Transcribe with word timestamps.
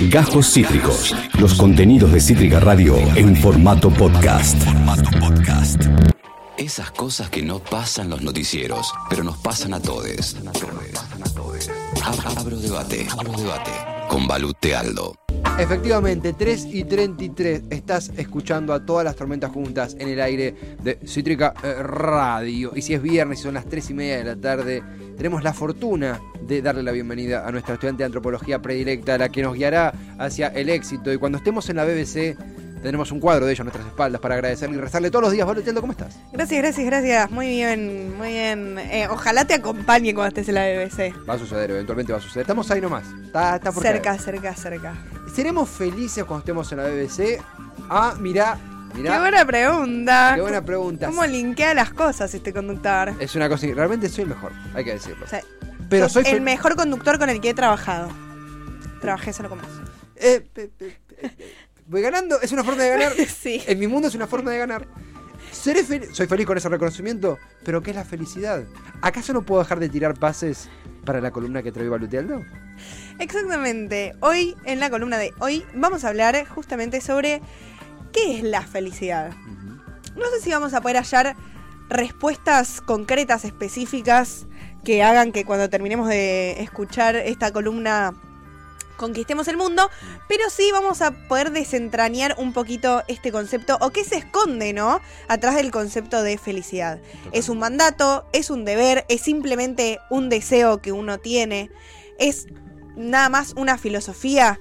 Gajos 0.00 0.52
Cítricos. 0.52 1.14
Los 1.40 1.54
contenidos 1.54 2.12
de 2.12 2.20
Cítrica 2.20 2.60
Radio 2.60 2.98
en 3.14 3.34
formato 3.34 3.88
podcast. 3.90 4.56
Esas 6.58 6.90
cosas 6.90 7.30
que 7.30 7.42
no 7.42 7.60
pasan 7.60 8.10
los 8.10 8.20
noticieros, 8.20 8.92
pero 9.08 9.24
nos 9.24 9.38
pasan 9.38 9.72
a 9.72 9.80
todos. 9.80 10.36
Abro 12.36 12.58
debate. 12.58 13.06
Abro 13.10 13.32
debate. 13.32 13.70
Con 14.08 14.28
Balute 14.28 14.76
Aldo. 14.76 15.25
Efectivamente, 15.58 16.34
3 16.34 16.66
y 16.66 16.84
33 16.84 17.62
estás 17.70 18.12
escuchando 18.18 18.74
a 18.74 18.84
todas 18.84 19.06
las 19.06 19.16
tormentas 19.16 19.50
juntas 19.50 19.96
en 19.98 20.10
el 20.10 20.20
aire 20.20 20.54
de 20.82 20.98
Cítrica 21.06 21.54
eh, 21.62 21.82
Radio. 21.82 22.72
Y 22.76 22.82
si 22.82 22.92
es 22.92 23.00
viernes 23.00 23.40
y 23.40 23.42
son 23.44 23.54
las 23.54 23.64
3 23.64 23.88
y 23.88 23.94
media 23.94 24.18
de 24.18 24.24
la 24.24 24.36
tarde, 24.36 24.82
tenemos 25.16 25.42
la 25.42 25.54
fortuna 25.54 26.20
de 26.42 26.60
darle 26.60 26.82
la 26.82 26.92
bienvenida 26.92 27.48
a 27.48 27.50
nuestra 27.52 27.74
estudiante 27.74 28.02
de 28.02 28.06
antropología 28.06 28.60
predilecta, 28.60 29.16
la 29.16 29.30
que 29.30 29.42
nos 29.42 29.54
guiará 29.54 29.94
hacia 30.18 30.48
el 30.48 30.68
éxito. 30.68 31.10
Y 31.10 31.16
cuando 31.16 31.38
estemos 31.38 31.70
en 31.70 31.76
la 31.76 31.86
BBC, 31.86 32.36
tenemos 32.82 33.10
un 33.10 33.18
cuadro 33.18 33.46
de 33.46 33.52
ella 33.52 33.62
a 33.62 33.64
nuestras 33.64 33.86
espaldas 33.86 34.20
para 34.20 34.34
agradecerle 34.34 34.76
y 34.76 34.80
rezarle 34.80 35.10
todos 35.10 35.24
los 35.24 35.32
días. 35.32 35.46
Vale, 35.46 35.62
¿cómo 35.80 35.92
estás? 35.92 36.18
Gracias, 36.32 36.60
gracias, 36.60 36.86
gracias. 36.86 37.30
Muy 37.30 37.48
bien, 37.48 38.16
muy 38.16 38.28
bien. 38.28 38.78
Eh, 38.78 39.08
ojalá 39.10 39.44
te 39.46 39.54
acompañe 39.54 40.14
cuando 40.14 40.28
estés 40.28 40.48
en 40.50 40.54
la 40.54 40.66
BBC. 40.66 41.14
Va 41.26 41.34
a 41.34 41.38
suceder, 41.38 41.70
eventualmente 41.70 42.12
va 42.12 42.18
a 42.18 42.22
suceder. 42.22 42.42
Estamos 42.42 42.70
ahí 42.70 42.80
nomás. 42.80 43.04
Está, 43.24 43.56
está 43.56 43.72
por 43.72 43.82
cerca, 43.82 44.10
caer. 44.10 44.20
cerca, 44.20 44.54
cerca. 44.54 44.94
¿Seremos 45.34 45.68
felices 45.68 46.24
cuando 46.24 46.40
estemos 46.40 46.70
en 46.72 46.78
la 46.78 46.84
BBC? 46.84 47.40
Ah, 47.90 48.14
mirá, 48.18 48.58
mirá. 48.94 49.12
Qué 49.14 49.18
buena 49.20 49.44
pregunta. 49.44 50.32
Qué 50.34 50.40
buena 50.40 50.62
pregunta. 50.62 51.06
¿Cómo 51.06 51.24
linkea 51.26 51.74
las 51.74 51.90
cosas 51.92 52.32
este 52.34 52.52
conductor? 52.52 53.12
Es 53.20 53.34
una 53.34 53.48
cosa, 53.48 53.66
realmente 53.74 54.08
soy 54.08 54.22
el 54.24 54.30
mejor, 54.30 54.52
hay 54.74 54.84
que 54.84 54.92
decirlo. 54.94 55.24
O 55.26 55.28
sea, 55.28 55.42
Pero 55.90 56.08
soy 56.08 56.24
el 56.26 56.40
mejor 56.40 56.74
conductor 56.76 57.18
con 57.18 57.28
el 57.28 57.40
que 57.40 57.50
he 57.50 57.54
trabajado. 57.54 58.08
Trabajé 59.00 59.32
solo 59.32 59.50
con 59.50 59.58
vos. 59.60 59.68
Eh, 60.16 60.40
pe- 60.52 60.68
pe- 60.68 60.96
pe- 61.06 61.36
voy 61.86 62.00
ganando, 62.00 62.40
es 62.40 62.50
una 62.52 62.64
forma 62.64 62.82
de 62.82 62.88
ganar. 62.90 63.12
Sí. 63.28 63.62
En 63.66 63.78
mi 63.78 63.86
mundo 63.86 64.08
es 64.08 64.14
una 64.14 64.26
forma 64.26 64.50
de 64.50 64.58
ganar. 64.58 64.86
Seré 65.52 65.84
fel- 65.84 66.12
soy 66.12 66.26
feliz 66.26 66.46
con 66.46 66.56
ese 66.56 66.68
reconocimiento, 66.70 67.38
pero 67.64 67.82
¿qué 67.82 67.90
es 67.90 67.96
la 67.96 68.04
felicidad? 68.04 68.64
¿Acaso 69.02 69.32
no 69.34 69.42
puedo 69.42 69.62
dejar 69.62 69.80
de 69.80 69.88
tirar 69.90 70.14
pases 70.18 70.68
para 71.04 71.20
la 71.20 71.30
columna 71.30 71.62
que 71.62 71.70
trae 71.72 71.88
Balutealdo? 71.88 72.42
Exactamente. 73.18 74.14
Hoy, 74.20 74.54
en 74.64 74.78
la 74.78 74.90
columna 74.90 75.16
de 75.16 75.32
hoy, 75.38 75.64
vamos 75.74 76.04
a 76.04 76.08
hablar 76.08 76.46
justamente 76.46 77.00
sobre 77.00 77.40
qué 78.12 78.36
es 78.36 78.42
la 78.42 78.62
felicidad. 78.62 79.32
No 80.14 80.26
sé 80.30 80.40
si 80.42 80.50
vamos 80.50 80.74
a 80.74 80.80
poder 80.80 80.98
hallar 80.98 81.34
respuestas 81.88 82.80
concretas, 82.80 83.44
específicas, 83.44 84.46
que 84.84 85.02
hagan 85.02 85.32
que 85.32 85.44
cuando 85.44 85.70
terminemos 85.70 86.08
de 86.08 86.62
escuchar 86.62 87.16
esta 87.16 87.52
columna 87.52 88.14
conquistemos 88.96 89.46
el 89.48 89.56
mundo, 89.56 89.90
pero 90.28 90.48
sí 90.48 90.70
vamos 90.72 91.02
a 91.02 91.10
poder 91.10 91.52
desentrañar 91.52 92.34
un 92.38 92.52
poquito 92.52 93.02
este 93.08 93.30
concepto 93.30 93.76
o 93.80 93.90
qué 93.90 94.04
se 94.04 94.16
esconde, 94.16 94.72
¿no? 94.72 95.00
Atrás 95.28 95.56
del 95.56 95.70
concepto 95.70 96.22
de 96.22 96.38
felicidad. 96.38 96.98
Es 97.32 97.48
un 97.48 97.58
mandato, 97.58 98.26
es 98.32 98.48
un 98.48 98.64
deber, 98.64 99.04
es 99.08 99.20
simplemente 99.20 99.98
un 100.08 100.28
deseo 100.28 100.80
que 100.80 100.92
uno 100.92 101.18
tiene, 101.18 101.70
es 102.18 102.46
nada 102.96 103.28
más 103.28 103.54
una 103.56 103.78
filosofía, 103.78 104.58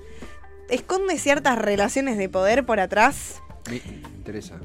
esconde 0.70 1.18
ciertas 1.18 1.58
relaciones 1.58 2.18
de 2.18 2.30
poder 2.30 2.66
por 2.66 2.80
atrás. 2.80 3.42
Me 3.70 3.78
interesa. 4.18 4.56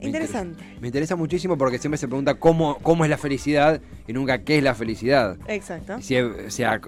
Me 0.00 0.06
Interesante. 0.08 0.60
interesa. 0.62 0.80
Me 0.80 0.86
interesa 0.88 1.16
muchísimo 1.16 1.56
porque 1.56 1.78
siempre 1.78 1.98
se 1.98 2.08
pregunta 2.08 2.34
cómo, 2.34 2.78
cómo 2.82 3.04
es 3.04 3.10
la 3.10 3.18
felicidad 3.18 3.80
y 4.08 4.12
nunca 4.12 4.42
qué 4.42 4.58
es 4.58 4.62
la 4.64 4.74
felicidad. 4.74 5.36
Exacto. 5.46 6.00
Si, 6.00 6.18
o 6.18 6.50
sea, 6.50 6.80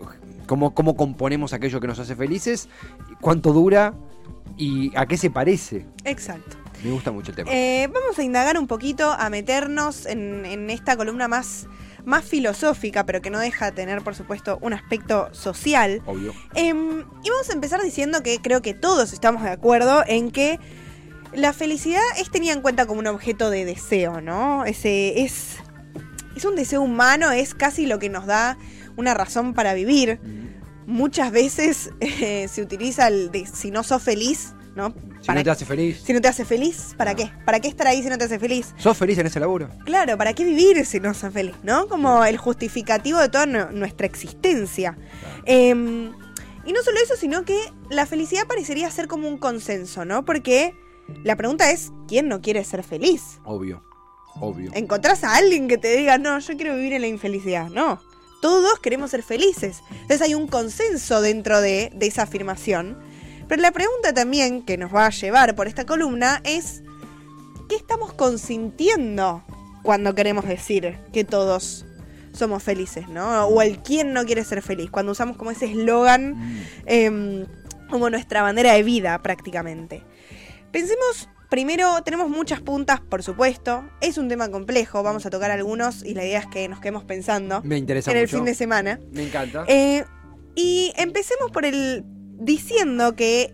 cómo, 0.47 0.75
cómo 0.75 0.97
componemos 0.97 1.53
aquello 1.53 1.81
que 1.81 1.87
nos 1.87 1.99
hace 2.01 2.17
felices, 2.17 2.69
cuánto 3.21 3.53
dura 3.53 3.95
y 4.57 4.91
a 4.97 5.07
qué 5.07 5.17
se 5.17 5.31
parece. 5.31 5.87
Exacto. 6.05 6.57
Me 6.83 6.91
gusta 6.91 7.13
mucho 7.13 7.31
el 7.31 7.37
tema. 7.37 7.51
Eh, 7.53 7.89
vamos 7.93 8.19
a 8.19 8.23
indagar 8.25 8.59
un 8.59 8.67
poquito, 8.67 9.13
a 9.13 9.31
meternos 9.31 10.07
en, 10.07 10.45
en 10.45 10.69
esta 10.69 10.97
columna 10.97 11.29
más, 11.29 11.67
más 12.05 12.25
filosófica, 12.25 13.07
pero 13.07 13.23
que 13.23 13.31
no 13.31 13.39
deja 13.39 13.67
de 13.67 13.73
tener, 13.73 14.03
por 14.03 14.15
supuesto, 14.15 14.59
un 14.61 14.73
aspecto 14.73 15.33
social. 15.33 16.03
Obvio. 16.07 16.35
Em, 16.55 17.01
y 17.23 17.31
vamos 17.31 17.51
a 17.51 17.53
empezar 17.53 17.83
diciendo 17.83 18.23
que 18.23 18.39
creo 18.39 18.63
que 18.63 18.75
todos 18.75 19.13
estamos 19.13 19.43
de 19.43 19.51
acuerdo 19.51 20.05
en 20.07 20.31
que 20.31 20.59
la 21.33 21.53
felicidad 21.53 22.03
es 22.19 22.31
tenida 22.31 22.53
en 22.53 22.63
cuenta 22.63 22.87
como 22.87 23.01
un 23.01 23.07
objeto 23.07 23.51
de 23.51 23.65
deseo, 23.65 24.21
¿no? 24.21 24.65
Ese 24.65 25.23
es, 25.23 25.57
es 26.37 26.45
un 26.45 26.57
deseo 26.57 26.83
humano, 26.83 27.31
es 27.33 27.55
casi 27.55 27.87
lo 27.87 27.99
que 27.99 28.09
nos 28.09 28.27
da 28.27 28.57
una 28.97 29.15
razón 29.15 29.55
para 29.55 29.75
vivir. 29.75 30.21
Muchas 30.87 31.33
veces 31.33 31.91
eh, 32.01 32.47
se 32.49 32.63
utiliza 32.63 33.09
el 33.09 33.31
de 33.31 33.47
si 33.47 33.71
no 33.71 33.83
sos 33.83 34.03
feliz, 34.03 34.55
¿no? 34.75 34.93
Si 35.21 35.27
¿Para 35.27 35.41
no 35.41 35.45
te 35.45 35.51
hace 35.51 35.65
feliz. 35.65 36.03
si 36.05 36.13
no 36.13 36.21
te 36.21 36.29
hace 36.29 36.45
feliz, 36.45 36.95
¿para 36.97 37.15
qué? 37.15 37.31
¿Para 37.45 37.61
qué 37.61 37.69
estar 37.69 37.87
ahí 37.87 38.03
si 38.03 38.09
no 38.09 38.19
te 38.19 38.25
hace 38.25 38.39
feliz? 38.39 38.75
¿Sos 38.77 38.97
feliz 38.97 39.19
en 39.19 39.27
ese 39.27 39.41
laburo? 39.41 39.69
Claro, 39.85 40.17
¿para 40.19 40.33
qué 40.33 40.45
vivir 40.45 40.85
si 40.87 41.01
no 41.01 41.15
sos 41.15 41.33
feliz? 41.33 41.55
¿No? 41.63 41.87
Como 41.89 42.25
el 42.25 42.37
justificativo 42.39 43.19
de 43.21 43.29
toda 43.29 43.47
nu- 43.47 43.71
nuestra 43.73 44.07
existencia. 44.07 44.97
Em, 45.45 46.13
y 46.67 46.73
no 46.73 46.83
solo 46.83 46.99
eso, 47.03 47.15
sino 47.17 47.45
que 47.45 47.59
la 47.91 48.07
felicidad 48.07 48.47
parecería 48.47 48.91
ser 48.91 49.07
como 49.09 49.29
un 49.29 49.39
consenso, 49.39 50.05
¿no? 50.05 50.25
Porque 50.25 50.75
la 51.23 51.37
pregunta 51.37 51.71
es, 51.71 51.93
¿quién 52.09 52.29
no 52.29 52.41
quiere 52.41 52.65
ser 52.65 52.83
feliz? 52.83 53.39
Obvio. 53.45 53.83
Obvio. 54.41 54.71
¿Encontrás 54.75 55.23
a 55.23 55.37
alguien 55.37 55.69
que 55.69 55.79
te 55.79 55.97
diga, 55.97 56.19
no, 56.19 56.39
yo 56.41 56.57
quiero 56.57 56.75
vivir 56.75 56.93
en 56.95 57.03
la 57.03 57.07
infelicidad? 57.07 57.69
No. 57.69 58.01
Todos 58.43 58.79
queremos 58.81 59.11
ser 59.11 59.23
felices. 59.23 59.79
Entonces 59.91 60.21
hay 60.23 60.35
un 60.35 60.49
consenso 60.49 61.21
dentro 61.21 61.61
de, 61.61 61.91
de 61.95 62.07
esa 62.07 62.23
afirmación. 62.23 62.99
Pero 63.49 63.63
la 63.63 63.73
pregunta 63.73 64.13
también 64.15 64.63
que 64.63 64.77
nos 64.79 64.95
va 64.95 65.07
a 65.07 65.11
llevar 65.11 65.55
por 65.55 65.67
esta 65.67 65.85
columna 65.85 66.41
es, 66.45 66.83
¿qué 67.69 67.77
estamos 67.77 68.13
consintiendo 68.13 69.45
cuando 69.83 70.15
queremos 70.15 70.47
decir 70.47 70.99
que 71.13 71.25
todos 71.25 71.85
somos 72.33 72.63
felices, 72.63 73.09
¿no? 73.09 73.47
O 73.47 73.63
el 73.63 73.79
quién 73.79 74.13
no 74.13 74.25
quiere 74.25 74.45
ser 74.45 74.63
feliz, 74.63 74.91
cuando 74.91 75.13
usamos 75.13 75.37
como 75.37 75.51
ese 75.51 75.67
eslogan 75.67 76.65
em, 76.87 77.47
como 77.91 78.11
nuestra 78.11 78.43
bandera 78.43 78.73
de 78.73 78.83
vida 78.83 79.23
prácticamente. 79.23 80.03
Pensemos, 80.73 81.29
primero, 81.49 82.03
tenemos 82.03 82.29
muchas 82.29 82.61
puntas, 82.61 83.01
por 83.01 83.23
supuesto, 83.23 83.85
es 84.01 84.19
un 84.19 84.29
tema 84.29 84.49
complejo, 84.51 85.03
vamos 85.03 85.27
a 85.27 85.31
tocar 85.31 85.51
algunos 85.53 86.03
y 86.05 86.15
la 86.15 86.25
idea 86.25 86.41
es 86.41 86.47
que 86.47 86.69
nos 86.69 86.81
quedemos 86.81 87.05
pensando 87.05 87.63
Me 87.63 87.77
interesa 87.77 88.11
en 88.11 88.17
el 88.17 88.25
mucho. 88.25 88.37
fin 88.39 88.45
de 88.47 88.55
semana. 88.55 88.99
Me 89.13 89.23
encanta. 89.23 89.65
Eh, 89.69 90.05
y 90.57 90.93
empecemos 90.97 91.51
por 91.53 91.65
el 91.65 92.05
diciendo 92.39 93.15
que 93.15 93.53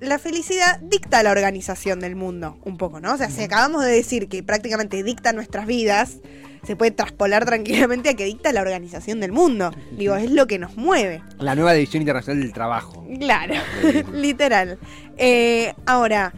la 0.00 0.18
felicidad 0.18 0.80
dicta 0.80 1.22
la 1.22 1.30
organización 1.30 2.00
del 2.00 2.16
mundo, 2.16 2.58
un 2.64 2.76
poco, 2.76 3.00
¿no? 3.00 3.14
O 3.14 3.16
sea, 3.16 3.30
si 3.30 3.42
acabamos 3.42 3.84
de 3.84 3.92
decir 3.92 4.28
que 4.28 4.42
prácticamente 4.42 5.02
dicta 5.02 5.32
nuestras 5.32 5.66
vidas, 5.66 6.18
se 6.64 6.76
puede 6.76 6.90
traspolar 6.92 7.44
tranquilamente 7.44 8.10
a 8.10 8.14
que 8.14 8.24
dicta 8.24 8.52
la 8.52 8.62
organización 8.62 9.20
del 9.20 9.32
mundo. 9.32 9.72
Digo, 9.92 10.16
es 10.16 10.30
lo 10.30 10.46
que 10.46 10.58
nos 10.58 10.76
mueve. 10.76 11.22
La 11.38 11.54
nueva 11.54 11.74
edición 11.74 12.02
internacional 12.02 12.42
del 12.42 12.52
trabajo. 12.52 13.06
Claro, 13.18 13.54
literal. 14.12 14.78
Eh, 15.16 15.74
ahora, 15.86 16.32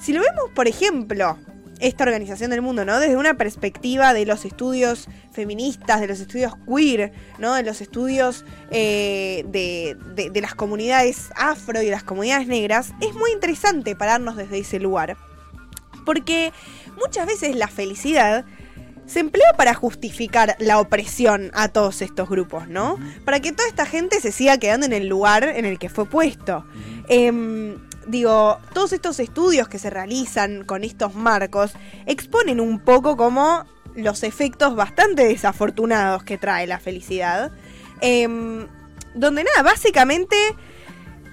si 0.00 0.12
lo 0.12 0.20
vemos, 0.20 0.50
por 0.54 0.68
ejemplo, 0.68 1.38
esta 1.80 2.04
organización 2.04 2.50
del 2.50 2.62
mundo, 2.62 2.84
¿no? 2.84 3.00
Desde 3.00 3.16
una 3.16 3.34
perspectiva 3.34 4.12
de 4.14 4.26
los 4.26 4.44
estudios 4.44 5.08
feministas, 5.32 6.00
de 6.00 6.06
los 6.08 6.20
estudios 6.20 6.52
queer, 6.66 7.12
¿no? 7.38 7.54
De 7.54 7.62
los 7.62 7.80
estudios 7.80 8.44
eh, 8.70 9.44
de, 9.48 9.96
de- 10.14 10.30
de 10.30 10.40
las 10.40 10.54
comunidades 10.54 11.30
afro 11.36 11.80
y 11.82 11.86
de 11.86 11.90
las 11.90 12.02
comunidades 12.04 12.46
negras, 12.46 12.92
es 13.00 13.14
muy 13.14 13.32
interesante 13.32 13.96
pararnos 13.96 14.36
desde 14.36 14.58
ese 14.58 14.78
lugar. 14.78 15.16
Porque 16.06 16.52
muchas 16.98 17.26
veces 17.26 17.54
la 17.56 17.68
felicidad 17.68 18.44
se 19.06 19.20
emplea 19.20 19.52
para 19.56 19.74
justificar 19.74 20.54
la 20.60 20.78
opresión 20.78 21.50
a 21.52 21.68
todos 21.68 22.00
estos 22.00 22.28
grupos, 22.28 22.68
¿no? 22.68 22.96
Para 23.24 23.40
que 23.40 23.50
toda 23.52 23.68
esta 23.68 23.84
gente 23.84 24.20
se 24.20 24.30
siga 24.30 24.58
quedando 24.58 24.86
en 24.86 24.92
el 24.92 25.08
lugar 25.08 25.42
en 25.44 25.64
el 25.64 25.78
que 25.80 25.88
fue 25.88 26.06
puesto. 26.06 26.64
Digo, 28.10 28.58
todos 28.72 28.92
estos 28.92 29.20
estudios 29.20 29.68
que 29.68 29.78
se 29.78 29.90
realizan 29.90 30.64
con 30.64 30.84
estos 30.84 31.14
marcos 31.14 31.72
exponen 32.06 32.60
un 32.60 32.80
poco 32.80 33.16
como 33.16 33.64
los 33.94 34.22
efectos 34.22 34.74
bastante 34.74 35.24
desafortunados 35.24 36.22
que 36.22 36.38
trae 36.38 36.66
la 36.66 36.78
felicidad. 36.78 37.50
Em, 38.00 38.66
donde 39.14 39.44
nada, 39.44 39.62
básicamente 39.62 40.36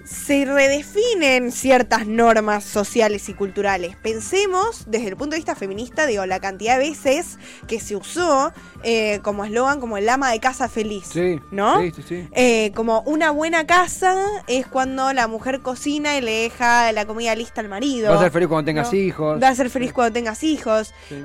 se 0.07 0.45
redefinen 0.45 1.51
ciertas 1.51 2.07
normas 2.07 2.63
sociales 2.63 3.27
y 3.27 3.33
culturales. 3.33 3.95
Pensemos 3.97 4.85
desde 4.87 5.09
el 5.09 5.17
punto 5.17 5.31
de 5.31 5.37
vista 5.37 5.55
feminista, 5.55 6.05
digo, 6.05 6.25
la 6.25 6.39
cantidad 6.39 6.79
de 6.79 6.89
veces 6.89 7.37
que 7.67 7.79
se 7.79 7.95
usó 7.95 8.53
eh, 8.83 9.19
como 9.21 9.43
eslogan 9.43 9.81
como 9.81 9.97
el 9.97 10.07
ama 10.07 10.31
de 10.31 10.39
casa 10.39 10.69
feliz. 10.69 11.05
Sí. 11.11 11.39
¿No? 11.51 11.81
Sí, 11.81 11.91
sí, 11.95 12.03
sí. 12.07 12.27
Eh, 12.31 12.71
como 12.73 13.01
una 13.01 13.31
buena 13.31 13.67
casa 13.67 14.15
es 14.47 14.65
cuando 14.65 15.11
la 15.11 15.27
mujer 15.27 15.59
cocina 15.59 16.17
y 16.17 16.21
le 16.21 16.31
deja 16.43 16.91
la 16.93 17.05
comida 17.05 17.35
lista 17.35 17.59
al 17.59 17.67
marido. 17.67 18.09
Vas 18.09 18.19
a 18.19 18.23
ser 18.23 18.31
feliz 18.31 18.47
cuando 18.47 18.65
tengas 18.65 18.93
¿no? 18.93 18.97
hijos. 18.97 19.43
Va 19.43 19.49
a 19.49 19.55
ser 19.55 19.69
feliz 19.69 19.91
cuando 19.91 20.13
tengas 20.13 20.43
hijos. 20.43 20.93
Sí. 21.09 21.15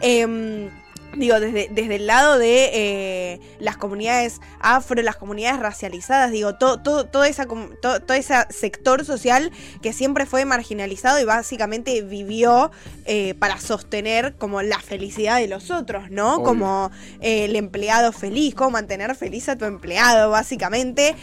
Digo, 1.14 1.41
desde, 1.41 1.69
desde 1.70 1.97
el 1.97 2.06
lado 2.06 2.38
de 2.38 2.70
eh, 2.73 3.41
las 3.59 3.76
comunidades 3.76 4.41
afro, 4.61 5.00
las 5.03 5.17
comunidades 5.17 5.61
racializadas, 5.61 6.31
digo, 6.31 6.55
todo, 6.55 6.81
todo, 6.81 7.05
todo, 7.06 7.25
esa, 7.25 7.47
todo, 7.47 8.00
todo 8.00 8.17
ese 8.17 8.35
sector 8.50 9.05
social 9.05 9.50
que 9.82 9.93
siempre 9.93 10.25
fue 10.25 10.44
marginalizado 10.44 11.20
y 11.20 11.25
básicamente 11.25 12.00
vivió 12.03 12.70
eh, 13.05 13.35
para 13.35 13.59
sostener 13.59 14.35
como 14.37 14.62
la 14.62 14.81
felicidad 14.81 15.38
de 15.38 15.49
los 15.49 15.70
otros, 15.70 16.11
¿no? 16.11 16.37
Obvio. 16.37 16.44
Como 16.44 16.91
eh, 17.20 17.44
el 17.44 17.56
empleado 17.56 18.12
feliz, 18.12 18.55
cómo 18.55 18.70
mantener 18.70 19.14
feliz 19.14 19.49
a 19.49 19.56
tu 19.56 19.64
empleado, 19.64 20.31
básicamente. 20.31 21.14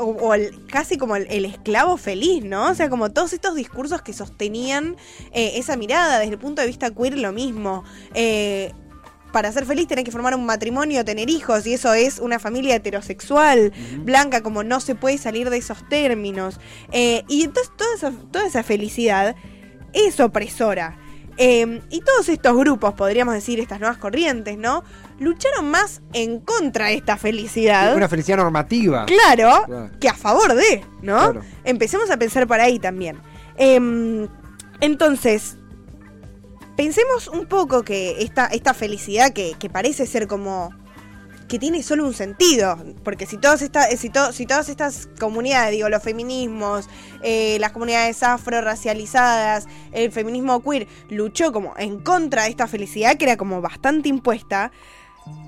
O, 0.00 0.06
o 0.06 0.34
el- 0.34 0.66
casi 0.66 0.98
como 0.98 1.16
el, 1.16 1.26
el 1.30 1.44
esclavo 1.44 1.96
feliz, 1.96 2.44
¿no? 2.44 2.70
O 2.70 2.74
sea, 2.74 2.88
como 2.90 3.10
todos 3.10 3.32
estos 3.32 3.54
discursos 3.54 4.02
que 4.02 4.12
sostenían 4.12 4.96
eh, 5.32 5.52
esa 5.56 5.76
mirada 5.76 6.18
desde 6.18 6.32
el 6.32 6.38
punto 6.38 6.62
de 6.62 6.68
vista 6.68 6.90
queer, 6.90 7.18
lo 7.18 7.32
mismo. 7.32 7.84
Eh, 8.14 8.72
para 9.32 9.52
ser 9.52 9.64
feliz 9.64 9.86
tenés 9.86 10.04
que 10.04 10.10
formar 10.10 10.34
un 10.34 10.44
matrimonio, 10.44 11.04
tener 11.04 11.30
hijos, 11.30 11.64
y 11.66 11.74
eso 11.74 11.94
es 11.94 12.18
una 12.18 12.40
familia 12.40 12.74
heterosexual, 12.74 13.72
blanca, 13.98 14.42
como 14.42 14.64
no 14.64 14.80
se 14.80 14.96
puede 14.96 15.18
salir 15.18 15.50
de 15.50 15.58
esos 15.58 15.88
términos. 15.88 16.58
Eh, 16.90 17.22
y 17.28 17.44
entonces 17.44 17.72
toda 17.76 17.94
esa, 17.94 18.12
toda 18.32 18.46
esa 18.46 18.64
felicidad 18.64 19.36
es 19.92 20.18
opresora. 20.18 20.98
Eh, 21.36 21.80
y 21.90 22.00
todos 22.00 22.28
estos 22.28 22.56
grupos, 22.56 22.94
podríamos 22.94 23.34
decir, 23.34 23.60
estas 23.60 23.78
nuevas 23.78 23.98
corrientes, 23.98 24.58
¿no? 24.58 24.82
Lucharon 25.20 25.70
más 25.70 26.02
en 26.12 26.40
contra 26.40 26.86
de 26.86 26.94
esta 26.94 27.16
felicidad. 27.16 27.94
Una 27.94 28.08
felicidad 28.08 28.38
normativa. 28.38 29.06
Claro, 29.06 29.64
Claro. 29.66 29.90
que 30.00 30.08
a 30.08 30.14
favor 30.14 30.54
de, 30.54 30.84
¿no? 31.02 31.18
Claro. 31.32 31.42
Empecemos 31.62 32.10
a 32.10 32.16
pensar 32.16 32.46
por 32.48 32.58
ahí 32.60 32.78
también. 32.80 33.18
Em, 33.56 34.26
entonces, 34.80 35.56
pensemos 36.76 37.28
un 37.28 37.46
poco 37.46 37.82
que 37.84 38.22
esta, 38.22 38.46
esta 38.46 38.74
felicidad 38.74 39.32
que, 39.32 39.54
que 39.58 39.68
parece 39.68 40.06
ser 40.06 40.26
como 40.26 40.72
que 41.48 41.58
tiene 41.58 41.82
solo 41.82 42.06
un 42.06 42.14
sentido, 42.14 42.78
porque 43.02 43.26
si 43.26 43.36
todas 43.36 43.60
estas, 43.60 43.90
si, 43.98 44.08
to- 44.08 44.32
si 44.32 44.46
todas 44.46 44.68
estas 44.68 45.08
comunidades, 45.18 45.72
digo, 45.72 45.88
los 45.88 46.00
feminismos, 46.00 46.88
eh, 47.22 47.56
las 47.58 47.72
comunidades 47.72 48.22
afro-racializadas, 48.22 49.66
el 49.90 50.12
feminismo 50.12 50.62
queer, 50.62 50.86
luchó 51.08 51.52
como 51.52 51.74
en 51.76 51.98
contra 52.04 52.44
de 52.44 52.50
esta 52.50 52.68
felicidad 52.68 53.16
que 53.16 53.24
era 53.24 53.36
como 53.36 53.60
bastante 53.60 54.08
impuesta, 54.08 54.70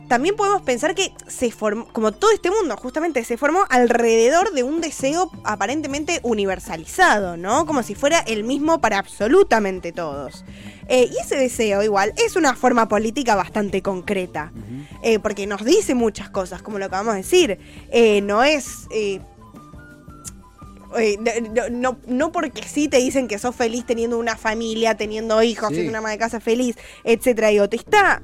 también 0.08 0.36
podemos 0.36 0.60
pensar 0.60 0.94
que 0.94 1.12
se 1.26 1.50
formó, 1.50 1.86
como 1.88 2.12
todo 2.12 2.32
este 2.32 2.50
mundo, 2.50 2.76
justamente 2.76 3.24
se 3.24 3.38
formó 3.38 3.60
alrededor 3.70 4.52
de 4.52 4.62
un 4.62 4.82
deseo 4.82 5.30
aparentemente 5.42 6.20
universalizado, 6.22 7.38
¿no? 7.38 7.64
Como 7.64 7.82
si 7.82 7.94
fuera 7.94 8.18
el 8.18 8.44
mismo 8.44 8.78
para 8.80 8.98
absolutamente 8.98 9.90
todos. 9.92 10.44
Eh, 10.88 11.08
y 11.10 11.16
ese 11.18 11.36
deseo, 11.36 11.82
igual, 11.82 12.12
es 12.18 12.36
una 12.36 12.54
forma 12.54 12.88
política 12.88 13.34
bastante 13.36 13.80
concreta, 13.80 14.52
eh, 15.02 15.18
porque 15.18 15.46
nos 15.46 15.64
dice 15.64 15.94
muchas 15.94 16.28
cosas, 16.28 16.60
como 16.60 16.78
lo 16.78 16.84
acabamos 16.84 17.14
de 17.14 17.22
decir. 17.22 17.58
Eh, 17.90 18.20
no 18.20 18.44
es. 18.44 18.88
no, 21.52 21.68
no, 21.70 21.98
no 22.06 22.32
porque 22.32 22.62
sí 22.64 22.88
te 22.88 22.98
dicen 22.98 23.28
que 23.28 23.38
sos 23.38 23.56
feliz 23.56 23.86
teniendo 23.86 24.18
una 24.18 24.36
familia, 24.36 24.94
teniendo 24.96 25.42
hijos, 25.42 25.68
Sí. 25.70 25.76
siendo 25.76 25.90
una 25.90 26.00
ama 26.00 26.10
de 26.10 26.18
casa 26.18 26.38
feliz, 26.40 26.76
etcétera. 27.02 27.48
Digo, 27.48 27.68
te 27.70 27.76
está, 27.76 28.22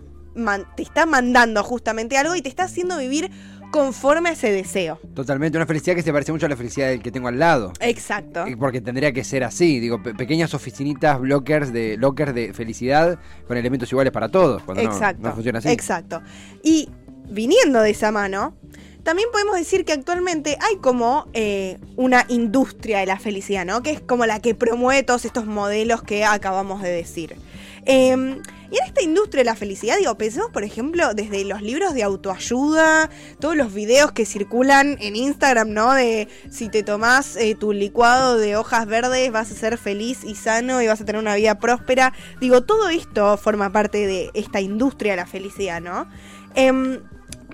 te 0.76 0.82
está 0.82 1.06
mandando 1.06 1.62
justamente 1.64 2.16
algo 2.16 2.34
y 2.34 2.42
te 2.42 2.48
está 2.48 2.64
haciendo 2.64 2.96
vivir 2.98 3.30
conforme 3.70 4.30
a 4.30 4.32
ese 4.32 4.50
deseo. 4.50 4.98
Totalmente, 5.14 5.58
una 5.58 5.66
felicidad 5.66 5.94
que 5.94 6.02
se 6.02 6.10
parece 6.12 6.32
mucho 6.32 6.46
a 6.46 6.48
la 6.48 6.56
felicidad 6.56 6.88
del 6.88 7.02
que 7.02 7.10
tengo 7.12 7.28
al 7.28 7.38
lado. 7.38 7.72
Exacto. 7.80 8.46
Porque 8.58 8.80
tendría 8.80 9.12
que 9.12 9.24
ser 9.24 9.44
así, 9.44 9.78
digo, 9.78 10.02
pe- 10.02 10.14
pequeñas 10.14 10.54
oficinitas, 10.54 11.20
blockers 11.20 11.70
de, 11.72 11.96
lockers 11.98 12.34
de 12.34 12.54
felicidad 12.54 13.18
con 13.46 13.56
elementos 13.58 13.90
iguales 13.92 14.10
para 14.12 14.30
todos. 14.30 14.62
Cuando 14.62 14.82
no- 14.84 14.90
Exacto. 14.90 15.28
no, 15.28 15.34
funciona 15.34 15.58
así. 15.58 15.68
Exacto. 15.68 16.22
Y 16.62 16.88
viniendo 17.28 17.82
de 17.82 17.90
esa 17.90 18.10
mano, 18.10 18.56
también 19.02 19.28
podemos 19.32 19.56
decir 19.56 19.84
que 19.84 19.92
actualmente 19.92 20.56
hay 20.66 20.76
como 20.76 21.28
eh, 21.34 21.78
una 21.96 22.24
industria 22.28 23.00
de 23.00 23.06
la 23.06 23.18
felicidad, 23.18 23.66
¿no? 23.66 23.82
Que 23.82 23.90
es 23.90 24.00
como 24.00 24.24
la 24.24 24.40
que 24.40 24.54
promueve 24.54 25.02
todos 25.02 25.24
estos 25.26 25.44
modelos 25.46 26.02
que 26.02 26.24
acabamos 26.24 26.82
de 26.82 26.90
decir. 26.90 27.36
Eh, 27.86 28.40
y 28.70 28.76
en 28.76 28.84
esta 28.84 29.02
industria 29.02 29.40
de 29.40 29.44
la 29.46 29.56
felicidad, 29.56 29.96
digo, 29.96 30.16
pensemos, 30.18 30.50
por 30.50 30.62
ejemplo, 30.62 31.14
desde 31.14 31.42
los 31.44 31.62
libros 31.62 31.94
de 31.94 32.02
autoayuda, 32.02 33.08
todos 33.40 33.56
los 33.56 33.72
videos 33.72 34.12
que 34.12 34.26
circulan 34.26 34.98
en 35.00 35.16
Instagram, 35.16 35.72
¿no? 35.72 35.94
De 35.94 36.28
si 36.50 36.68
te 36.68 36.82
tomás 36.82 37.36
eh, 37.36 37.54
tu 37.54 37.72
licuado 37.72 38.36
de 38.36 38.56
hojas 38.56 38.86
verdes, 38.86 39.32
vas 39.32 39.50
a 39.50 39.54
ser 39.54 39.78
feliz 39.78 40.22
y 40.22 40.34
sano 40.34 40.82
y 40.82 40.86
vas 40.86 41.00
a 41.00 41.06
tener 41.06 41.20
una 41.20 41.34
vida 41.34 41.58
próspera. 41.58 42.12
Digo, 42.40 42.62
todo 42.62 42.90
esto 42.90 43.38
forma 43.38 43.72
parte 43.72 44.06
de 44.06 44.30
esta 44.34 44.60
industria 44.60 45.12
de 45.12 45.16
la 45.16 45.26
felicidad, 45.26 45.80
¿no? 45.80 46.06
Em, 46.54 47.00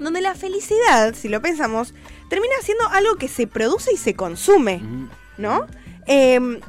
donde 0.00 0.20
la 0.20 0.34
felicidad, 0.34 1.14
si 1.14 1.28
lo 1.28 1.40
pensamos, 1.40 1.94
termina 2.28 2.54
siendo 2.62 2.88
algo 2.88 3.14
que 3.14 3.28
se 3.28 3.46
produce 3.46 3.92
y 3.92 3.96
se 3.96 4.14
consume. 4.14 4.76
Ujú. 4.76 5.08
¿no? 5.38 5.66
Eh, 6.06 6.60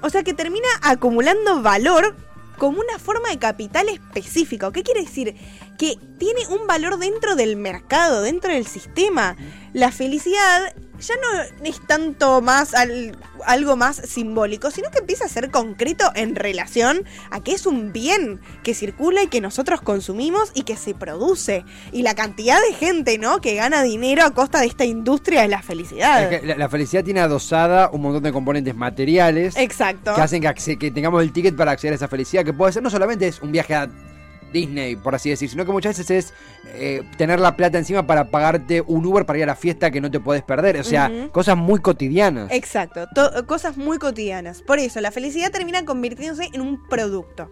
o 0.00 0.10
sea 0.10 0.22
que 0.22 0.34
termina 0.34 0.68
acumulando 0.82 1.62
valor 1.62 2.16
como 2.62 2.78
una 2.78 2.96
forma 3.00 3.28
de 3.30 3.40
capital 3.40 3.88
específico. 3.88 4.70
¿Qué 4.70 4.84
quiere 4.84 5.00
decir? 5.00 5.34
Que 5.82 5.98
tiene 6.18 6.46
un 6.46 6.68
valor 6.68 6.96
dentro 7.00 7.34
del 7.34 7.56
mercado, 7.56 8.22
dentro 8.22 8.52
del 8.52 8.66
sistema. 8.68 9.34
La 9.72 9.90
felicidad 9.90 10.72
ya 11.00 11.14
no 11.16 11.64
es 11.66 11.84
tanto 11.88 12.40
más 12.40 12.72
al- 12.74 13.18
algo 13.46 13.74
más 13.74 13.96
simbólico, 13.96 14.70
sino 14.70 14.92
que 14.92 14.98
empieza 15.00 15.24
a 15.24 15.28
ser 15.28 15.50
concreto 15.50 16.04
en 16.14 16.36
relación 16.36 17.02
a 17.32 17.42
que 17.42 17.50
es 17.54 17.66
un 17.66 17.92
bien 17.92 18.40
que 18.62 18.74
circula 18.74 19.24
y 19.24 19.26
que 19.26 19.40
nosotros 19.40 19.80
consumimos 19.80 20.52
y 20.54 20.62
que 20.62 20.76
se 20.76 20.94
produce. 20.94 21.64
Y 21.90 22.02
la 22.02 22.14
cantidad 22.14 22.58
de 22.68 22.74
gente, 22.76 23.18
¿no? 23.18 23.40
Que 23.40 23.56
gana 23.56 23.82
dinero 23.82 24.22
a 24.24 24.30
costa 24.34 24.60
de 24.60 24.66
esta 24.66 24.84
industria 24.84 25.42
de 25.42 25.48
la 25.48 25.62
felicidad. 25.62 26.32
Es 26.32 26.40
que 26.42 26.46
la, 26.46 26.56
la 26.58 26.68
felicidad 26.68 27.02
tiene 27.02 27.18
adosada 27.18 27.90
un 27.92 28.02
montón 28.02 28.22
de 28.22 28.30
componentes 28.30 28.76
materiales 28.76 29.56
Exacto. 29.56 30.14
que 30.14 30.20
hacen 30.20 30.42
que, 30.42 30.78
que 30.78 30.90
tengamos 30.92 31.20
el 31.24 31.32
ticket 31.32 31.56
para 31.56 31.72
acceder 31.72 31.94
a 31.94 31.96
esa 31.96 32.06
felicidad, 32.06 32.44
que 32.44 32.52
puede 32.52 32.72
ser 32.72 32.84
no 32.84 32.90
solamente 32.90 33.26
es 33.26 33.42
un 33.42 33.50
viaje 33.50 33.74
a 33.74 33.90
Disney, 34.52 34.96
por 34.96 35.14
así 35.14 35.30
decir, 35.30 35.48
sino 35.48 35.64
que 35.64 35.72
muchas 35.72 35.96
veces 35.98 36.26
es 36.26 36.34
eh, 36.74 37.02
tener 37.16 37.40
la 37.40 37.56
plata 37.56 37.78
encima 37.78 38.06
para 38.06 38.30
pagarte 38.30 38.80
un 38.82 39.04
Uber 39.06 39.24
para 39.26 39.38
ir 39.38 39.44
a 39.44 39.46
la 39.48 39.56
fiesta 39.56 39.90
que 39.90 40.00
no 40.00 40.10
te 40.10 40.20
puedes 40.20 40.42
perder. 40.42 40.76
O 40.78 40.84
sea, 40.84 41.10
cosas 41.32 41.56
muy 41.56 41.80
cotidianas. 41.80 42.50
Exacto, 42.52 43.06
to- 43.14 43.46
cosas 43.46 43.76
muy 43.76 43.98
cotidianas. 43.98 44.62
Por 44.62 44.78
eso, 44.78 45.00
la 45.00 45.10
felicidad 45.10 45.50
termina 45.50 45.84
convirtiéndose 45.84 46.48
en 46.52 46.60
un 46.60 46.86
producto. 46.88 47.50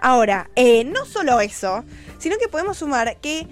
Ahora, 0.00 0.50
eh, 0.56 0.84
no 0.84 1.04
solo 1.06 1.40
eso, 1.40 1.84
sino 2.18 2.36
que 2.38 2.48
podemos 2.48 2.78
sumar 2.78 3.16
que 3.20 3.46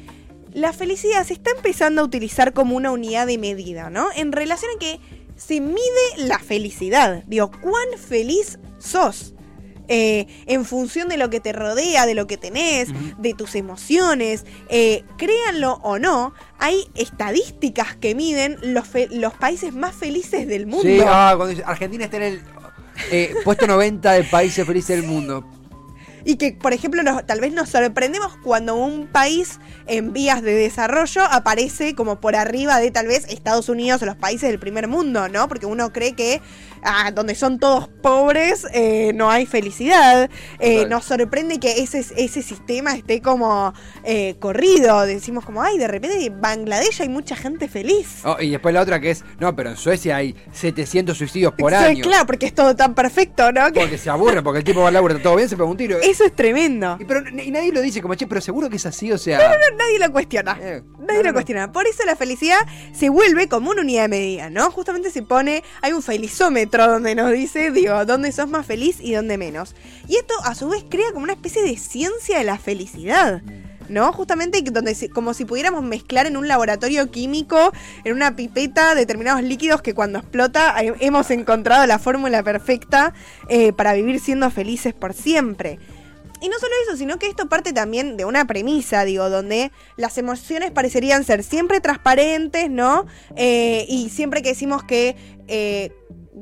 la 0.52 0.72
felicidad 0.72 1.24
se 1.24 1.32
está 1.34 1.50
empezando 1.56 2.00
a 2.00 2.04
utilizar 2.04 2.52
como 2.52 2.76
una 2.76 2.90
unidad 2.90 3.26
de 3.26 3.38
medida, 3.38 3.88
¿no? 3.90 4.08
En 4.16 4.32
relación 4.32 4.70
a 4.76 4.78
que 4.78 5.00
se 5.36 5.60
mide 5.60 5.78
la 6.18 6.38
felicidad. 6.38 7.22
Digo, 7.26 7.50
¿cuán 7.62 7.86
feliz 7.98 8.58
sos? 8.78 9.34
Eh, 9.92 10.28
en 10.46 10.64
función 10.64 11.08
de 11.08 11.16
lo 11.16 11.30
que 11.30 11.40
te 11.40 11.52
rodea, 11.52 12.06
de 12.06 12.14
lo 12.14 12.28
que 12.28 12.36
tenés, 12.36 12.90
de 13.18 13.34
tus 13.34 13.56
emociones, 13.56 14.44
eh, 14.68 15.02
créanlo 15.18 15.80
o 15.82 15.98
no, 15.98 16.32
hay 16.60 16.88
estadísticas 16.94 17.96
que 17.96 18.14
miden 18.14 18.56
los, 18.62 18.86
fe- 18.86 19.08
los 19.10 19.34
países 19.34 19.74
más 19.74 19.96
felices 19.96 20.46
del 20.46 20.66
mundo. 20.66 20.84
Sí, 20.88 21.00
ah, 21.04 21.32
cuando 21.36 21.48
dice, 21.48 21.64
Argentina 21.66 22.04
está 22.04 22.18
en 22.18 22.22
el 22.22 22.42
eh, 23.10 23.34
puesto 23.44 23.66
90 23.66 24.12
de 24.12 24.22
países 24.24 24.64
felices 24.64 24.96
del 25.00 25.06
mundo. 25.10 25.44
Y 26.22 26.36
que, 26.36 26.52
por 26.52 26.74
ejemplo, 26.74 27.02
nos- 27.02 27.24
tal 27.26 27.40
vez 27.40 27.52
nos 27.52 27.70
sorprendemos 27.70 28.36
cuando 28.44 28.74
un 28.76 29.06
país 29.06 29.58
en 29.86 30.12
vías 30.12 30.42
de 30.42 30.52
desarrollo 30.54 31.22
aparece 31.24 31.94
como 31.94 32.20
por 32.20 32.36
arriba 32.36 32.78
de 32.78 32.90
tal 32.90 33.06
vez 33.06 33.24
Estados 33.30 33.70
Unidos 33.70 34.02
o 34.02 34.06
los 34.06 34.16
países 34.16 34.50
del 34.50 34.58
primer 34.60 34.86
mundo, 34.86 35.28
¿no? 35.30 35.48
Porque 35.48 35.64
uno 35.64 35.92
cree 35.94 36.12
que 36.14 36.42
ah, 36.82 37.10
donde 37.12 37.34
son 37.34 37.58
todos 37.58 37.88
pobres 38.02 38.66
eh, 38.72 39.12
no 39.14 39.30
hay 39.30 39.46
felicidad. 39.46 40.30
Eh, 40.58 40.86
nos 40.86 41.04
sorprende 41.04 41.58
que 41.58 41.82
ese, 41.82 42.04
ese 42.16 42.42
sistema 42.42 42.94
esté 42.94 43.20
como 43.20 43.72
eh, 44.04 44.36
corrido. 44.38 45.02
Decimos 45.02 45.44
como, 45.44 45.62
ay, 45.62 45.78
de 45.78 45.88
repente 45.88 46.24
en 46.24 46.40
Bangladesh 46.40 47.02
hay 47.02 47.08
mucha 47.08 47.36
gente 47.36 47.68
feliz. 47.68 48.20
Oh, 48.24 48.36
y 48.40 48.50
después 48.50 48.74
la 48.74 48.82
otra 48.82 49.00
que 49.00 49.10
es, 49.10 49.24
no, 49.38 49.54
pero 49.54 49.70
en 49.70 49.76
Suecia 49.76 50.16
hay 50.16 50.34
700 50.52 51.16
suicidios 51.16 51.52
por 51.54 51.70
Sí, 51.72 51.76
año. 51.76 52.02
Claro, 52.02 52.26
porque 52.26 52.46
es 52.46 52.54
todo 52.54 52.74
tan 52.74 52.94
perfecto, 52.94 53.52
¿no? 53.52 53.72
Que 53.72 53.80
Porque 53.80 53.98
se 53.98 54.10
aburre, 54.10 54.42
porque 54.42 54.58
el 54.58 54.64
tipo 54.64 54.80
va 54.80 54.88
al 54.88 54.94
laburo, 54.94 55.18
todo 55.20 55.36
bien, 55.36 55.48
se 55.48 55.56
pega 55.56 55.68
un 55.68 55.76
tiro. 55.76 55.98
eso 56.00 56.24
es 56.24 56.34
tremendo. 56.34 56.96
Y, 56.98 57.04
pero, 57.04 57.28
y 57.28 57.50
nadie 57.50 57.72
lo 57.72 57.80
dice 57.80 58.00
como, 58.02 58.14
che, 58.14 58.26
pero 58.26 58.40
seguro 58.40 58.68
que 58.68 58.76
es 58.76 58.86
así, 58.86 59.12
o 59.12 59.18
sea... 59.18 59.38
nadie 59.76 59.98
lo 59.98 60.10
cuestiona. 60.12 60.54
Nadie 60.54 60.82
no, 60.98 61.14
lo 61.14 61.22
no. 61.24 61.32
cuestiona. 61.32 61.72
Por 61.72 61.86
eso 61.86 62.04
la 62.04 62.16
felicidad 62.16 62.58
se 62.92 63.08
vuelve 63.08 63.48
como 63.48 63.70
una 63.70 63.82
unidad 63.82 64.02
de 64.02 64.08
medida, 64.08 64.50
¿no? 64.50 64.70
Justamente 64.70 65.10
se 65.10 65.22
pone, 65.22 65.62
hay 65.82 65.92
un 65.92 66.02
felizómetro 66.02 66.69
donde 66.78 67.14
nos 67.14 67.32
dice, 67.32 67.70
digo, 67.70 68.04
dónde 68.04 68.32
sos 68.32 68.48
más 68.48 68.66
feliz 68.66 68.98
y 69.00 69.14
dónde 69.14 69.38
menos. 69.38 69.74
Y 70.08 70.16
esto 70.16 70.34
a 70.44 70.54
su 70.54 70.68
vez 70.68 70.84
crea 70.88 71.12
como 71.12 71.24
una 71.24 71.32
especie 71.32 71.62
de 71.62 71.76
ciencia 71.76 72.38
de 72.38 72.44
la 72.44 72.58
felicidad. 72.58 73.42
¿No? 73.88 74.12
Justamente 74.12 74.62
donde 74.62 74.94
como 75.12 75.34
si 75.34 75.44
pudiéramos 75.44 75.82
mezclar 75.82 76.28
en 76.28 76.36
un 76.36 76.46
laboratorio 76.46 77.10
químico, 77.10 77.72
en 78.04 78.12
una 78.14 78.36
pipeta, 78.36 78.94
determinados 78.94 79.42
líquidos 79.42 79.82
que 79.82 79.94
cuando 79.94 80.20
explota 80.20 80.80
eh, 80.80 80.94
hemos 81.00 81.28
encontrado 81.32 81.84
la 81.86 81.98
fórmula 81.98 82.44
perfecta 82.44 83.14
eh, 83.48 83.72
para 83.72 83.94
vivir 83.94 84.20
siendo 84.20 84.48
felices 84.52 84.94
por 84.94 85.12
siempre. 85.12 85.80
y 86.40 86.48
no 86.48 86.56
solo 86.60 86.72
eso, 86.86 86.96
sino 86.96 87.18
que 87.18 87.26
esto 87.26 87.48
parte 87.48 87.72
también 87.72 88.16
de 88.16 88.24
una 88.24 88.44
premisa, 88.44 89.04
digo, 89.04 89.28
donde 89.28 89.72
las 89.96 90.18
emociones 90.18 90.70
parecerían 90.70 91.24
ser 91.24 91.42
siempre 91.42 91.80
transparentes, 91.80 92.70
¿no? 92.70 93.06
Eh, 93.34 93.86
y 93.88 94.10
siempre 94.10 94.40
que 94.40 94.50
decimos 94.50 94.84
que 94.84 95.16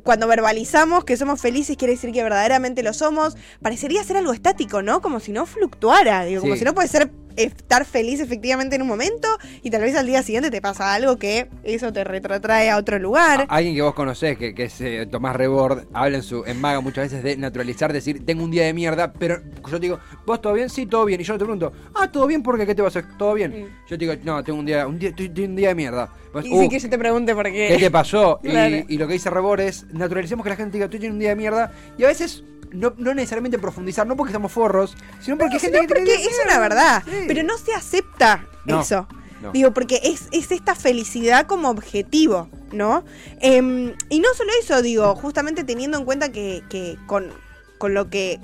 cuando 0.03 0.27
verbalizamos 0.27 1.05
que 1.05 1.17
somos 1.17 1.41
felices 1.41 1.77
quiere 1.77 1.95
decir 1.95 2.13
que 2.13 2.23
verdaderamente 2.23 2.83
lo 2.83 2.93
somos, 2.93 3.37
parecería 3.63 4.03
ser 4.05 4.17
algo 4.17 4.33
estático, 4.33 4.83
¿no? 4.83 5.01
Como 5.01 5.21
si 5.21 5.33
no 5.33 5.47
fluctuara, 5.47 6.25
digo, 6.25 6.43
como 6.43 6.57
si 6.57 6.65
no 6.65 6.75
puede 6.75 6.89
ser 6.89 7.11
estar 7.43 7.85
feliz 7.85 8.21
efectivamente 8.21 8.77
en 8.77 8.83
un 8.83 8.89
momento 8.89 9.29
y 9.63 9.71
tal 9.71 9.83
vez 9.83 9.97
al 9.97 10.07
día 10.07 10.23
siguiente 10.23 10.51
te 10.51 10.61
pasa 10.61 10.93
algo 10.95 11.17
que 11.17 11.49
eso 11.65 11.93
te 11.93 12.05
retrotrae 12.05 12.71
a 12.71 12.77
otro 12.77 12.99
lugar. 12.99 13.47
A- 13.49 13.57
Alguien 13.57 13.75
que 13.75 13.83
vos 13.83 13.95
conocés, 13.95 14.37
que, 14.39 14.55
que 14.55 14.65
es 14.65 14.81
eh, 14.81 15.07
Tomás 15.11 15.37
Rebord, 15.37 15.85
habla 15.93 16.19
en 16.19 16.23
su 16.23 16.45
en 16.45 16.61
Maga 16.61 16.81
muchas 16.81 17.05
veces 17.11 17.23
de 17.23 17.37
naturalizar, 17.37 17.93
decir, 17.93 18.25
tengo 18.25 18.45
un 18.45 18.51
día 18.51 18.65
de 18.65 18.73
mierda, 18.75 19.13
pero 19.13 19.41
yo 19.65 19.71
te 19.73 19.81
digo, 19.81 19.99
¿vos 20.27 20.41
todo 20.41 20.53
bien? 20.55 20.69
Sí, 20.71 20.87
todo 20.87 21.05
bien. 21.05 21.21
Y 21.21 21.25
yo 21.25 21.35
te 21.39 21.45
pregunto, 21.45 21.73
ah, 21.95 22.11
todo 22.11 22.27
bien, 22.27 22.43
¿por 22.43 22.59
qué? 22.59 22.67
¿Qué 22.67 22.75
te 22.75 22.83
pasa? 22.83 23.03
¿Todo 23.19 23.35
bien? 23.35 23.51
Mm. 23.51 23.65
Yo 23.89 23.99
te 23.99 24.05
digo, 24.05 24.15
no, 24.25 24.43
tengo 24.45 24.59
un 24.59 24.67
día, 24.67 24.87
un 24.87 24.99
día, 24.99 25.13
un 25.19 25.57
día 25.57 25.69
de 25.69 25.75
mierda. 25.75 26.09
Vos, 26.33 26.45
y 26.45 26.53
"Uh, 26.53 26.61
sí 26.63 26.69
que 26.69 26.79
yo 26.79 26.91
te 26.91 26.99
pregunte 26.99 27.35
por 27.35 27.45
qué. 27.47 27.69
¿Qué 27.69 27.79
te 27.79 27.91
pasó? 27.91 28.39
Y- 28.43 28.49
Claro. 28.51 28.77
y, 28.89 28.99
lo 28.99 29.07
que 29.07 29.15
dice 29.15 29.31
Rebord 29.31 29.61
es, 29.61 29.87
naturalicemos 29.93 30.45
que 30.45 30.51
la 30.51 30.57
gente 30.57 30.73
diga, 30.73 30.85
estoy 30.87 30.99
teniendo 31.01 31.15
un 31.15 31.21
día 31.21 31.31
de 31.31 31.37
mierda. 31.37 31.73
Y 31.97 32.05
a 32.05 32.09
veces, 32.09 32.43
no, 32.73 32.93
no 32.99 33.15
necesariamente 33.15 33.59
profundizar, 33.59 34.07
no 34.07 34.17
porque 34.17 34.31
estamos 34.31 34.53
forros, 34.53 34.97
sino 35.21 35.39
porque 35.39 35.55
hay 35.55 35.61
gente 35.61 35.81
que 35.81 35.87
porque 35.89 36.15
es 36.15 36.41
una 36.45 36.59
verdad, 36.59 37.03
Sí. 37.05 37.25
pero 37.27 37.43
no 37.43 37.57
se 37.59 37.75
acepta 37.75 38.47
No, 38.65 38.81
eso. 38.83 39.09
no. 39.41 39.53
Digo, 39.53 39.73
porque 39.73 40.01
es, 40.05 40.25
es 40.33 40.51
esta 40.53 40.75
felicidad 40.75 41.47
como 41.47 41.71
objetivo, 41.71 42.49
¿no? 42.73 43.05
Em, 43.41 43.95
y 44.11 44.21
no 44.21 44.29
solo 44.37 44.51
eso, 44.63 44.83
digo, 44.83 45.15
justamente 45.17 45.65
teniendo 45.65 45.97
en 45.99 46.05
cuenta 46.05 46.31
que, 46.31 46.63
que 46.69 46.99
con, 47.07 47.33
con 47.79 47.95
lo 47.95 48.11
que 48.11 48.39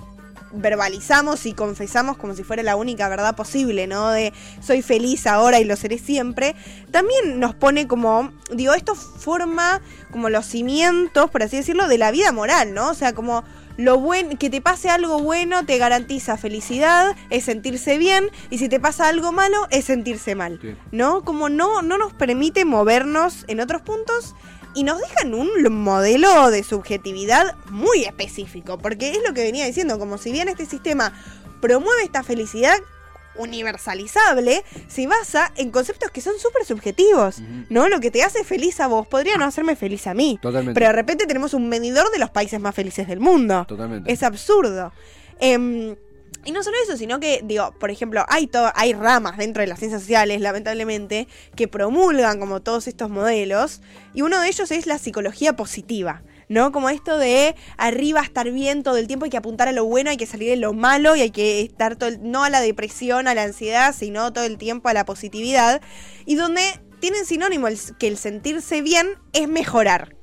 verbalizamos 0.56 1.46
y 1.46 1.52
confesamos 1.52 2.16
como 2.16 2.34
si 2.34 2.44
fuera 2.44 2.62
la 2.62 2.76
única 2.76 3.08
verdad 3.08 3.34
posible, 3.34 3.86
¿no? 3.86 4.10
De 4.10 4.32
soy 4.62 4.82
feliz 4.82 5.26
ahora 5.26 5.58
y 5.60 5.64
lo 5.64 5.76
seré 5.76 5.98
siempre, 5.98 6.54
también 6.92 7.40
nos 7.40 7.54
pone 7.54 7.86
como, 7.88 8.32
digo, 8.52 8.72
esto 8.72 8.94
forma 8.94 9.80
como 10.12 10.30
los 10.30 10.46
cimientos, 10.46 11.28
por 11.30 11.42
así 11.42 11.56
decirlo, 11.56 11.88
de 11.88 11.98
la 11.98 12.10
vida 12.12 12.30
moral, 12.32 12.72
¿no? 12.72 12.90
O 12.90 12.94
sea, 12.94 13.14
como 13.14 13.42
lo 13.76 13.98
buen, 13.98 14.36
que 14.36 14.50
te 14.50 14.60
pase 14.60 14.88
algo 14.88 15.18
bueno 15.20 15.64
te 15.66 15.78
garantiza 15.78 16.36
felicidad, 16.36 17.16
es 17.30 17.44
sentirse 17.44 17.98
bien, 17.98 18.30
y 18.50 18.58
si 18.58 18.68
te 18.68 18.80
pasa 18.80 19.08
algo 19.08 19.32
malo, 19.32 19.66
es 19.70 19.86
sentirse 19.86 20.34
mal, 20.34 20.58
Sí. 20.60 20.76
¿no? 20.92 21.24
Como 21.24 21.48
no, 21.48 21.82
no 21.82 21.98
nos 21.98 22.12
permite 22.12 22.64
movernos 22.64 23.44
en 23.48 23.60
otros 23.60 23.82
puntos 23.82 24.34
y 24.74 24.82
nos 24.84 25.00
dejan 25.00 25.34
un 25.34 25.50
modelo 25.72 26.50
de 26.50 26.64
subjetividad 26.64 27.56
muy 27.70 28.04
específico, 28.04 28.78
porque 28.78 29.10
es 29.12 29.18
lo 29.26 29.34
que 29.34 29.42
venía 29.42 29.66
diciendo, 29.66 29.98
como 29.98 30.18
si 30.18 30.32
bien 30.32 30.48
este 30.48 30.66
sistema 30.66 31.12
promueve 31.60 32.02
esta 32.02 32.22
felicidad 32.22 32.76
universalizable, 33.36 34.64
se 34.88 35.06
basa 35.06 35.52
en 35.56 35.70
conceptos 35.70 36.10
que 36.10 36.20
son 36.20 36.38
súper 36.38 36.64
subjetivos. 36.64 37.40
¿no? 37.70 37.88
Lo 37.88 38.00
que 38.00 38.10
te 38.10 38.22
hace 38.22 38.44
feliz 38.44 38.80
a 38.80 38.86
vos 38.86 39.06
podría 39.06 39.36
no 39.36 39.44
hacerme 39.44 39.76
feliz 39.76 40.06
a 40.06 40.14
mí. 40.14 40.38
Totalmente. 40.40 40.74
Pero 40.78 40.86
de 40.88 40.92
repente 40.94 41.26
tenemos 41.26 41.54
un 41.54 41.68
medidor 41.68 42.10
de 42.10 42.18
los 42.18 42.30
países 42.30 42.60
más 42.60 42.74
felices 42.74 43.08
del 43.08 43.20
mundo. 43.20 43.64
Totalmente. 43.66 44.12
Es 44.12 44.22
absurdo. 44.22 44.92
Em, 45.40 45.96
y 46.44 46.52
no 46.52 46.62
solo 46.62 46.76
eso, 46.84 46.96
sino 46.96 47.20
que, 47.20 47.40
digo, 47.42 47.72
por 47.80 47.90
ejemplo, 47.90 48.24
hay, 48.28 48.46
to- 48.46 48.70
hay 48.74 48.92
ramas 48.92 49.38
dentro 49.38 49.62
de 49.62 49.66
las 49.66 49.78
ciencias 49.78 50.02
sociales, 50.02 50.40
lamentablemente, 50.40 51.26
que 51.56 51.68
promulgan 51.68 52.38
como 52.38 52.60
todos 52.60 52.86
estos 52.86 53.08
modelos, 53.10 53.80
y 54.12 54.22
uno 54.22 54.40
de 54.40 54.48
ellos 54.48 54.70
es 54.70 54.86
la 54.86 54.98
psicología 54.98 55.56
positiva. 55.56 56.22
¿No? 56.54 56.70
Como 56.70 56.88
esto 56.88 57.18
de 57.18 57.56
arriba 57.76 58.20
estar 58.20 58.48
bien 58.52 58.84
todo 58.84 58.96
el 58.96 59.08
tiempo, 59.08 59.24
hay 59.24 59.30
que 59.32 59.36
apuntar 59.36 59.66
a 59.66 59.72
lo 59.72 59.84
bueno, 59.86 60.10
hay 60.10 60.16
que 60.16 60.24
salir 60.26 60.48
de 60.50 60.56
lo 60.56 60.72
malo 60.72 61.16
y 61.16 61.20
hay 61.22 61.30
que 61.30 61.62
estar 61.62 61.96
todo 61.96 62.08
el- 62.10 62.30
no 62.30 62.44
a 62.44 62.48
la 62.50 62.60
depresión, 62.60 63.26
a 63.26 63.34
la 63.34 63.42
ansiedad, 63.42 63.92
sino 63.92 64.32
todo 64.32 64.44
el 64.44 64.56
tiempo 64.56 64.88
a 64.88 64.94
la 64.94 65.04
positividad. 65.04 65.82
Y 66.26 66.36
donde 66.36 66.62
tienen 67.00 67.26
sinónimo 67.26 67.66
el- 67.66 67.78
que 67.98 68.06
el 68.06 68.16
sentirse 68.18 68.82
bien 68.82 69.08
es 69.32 69.48
mejorar. 69.48 70.14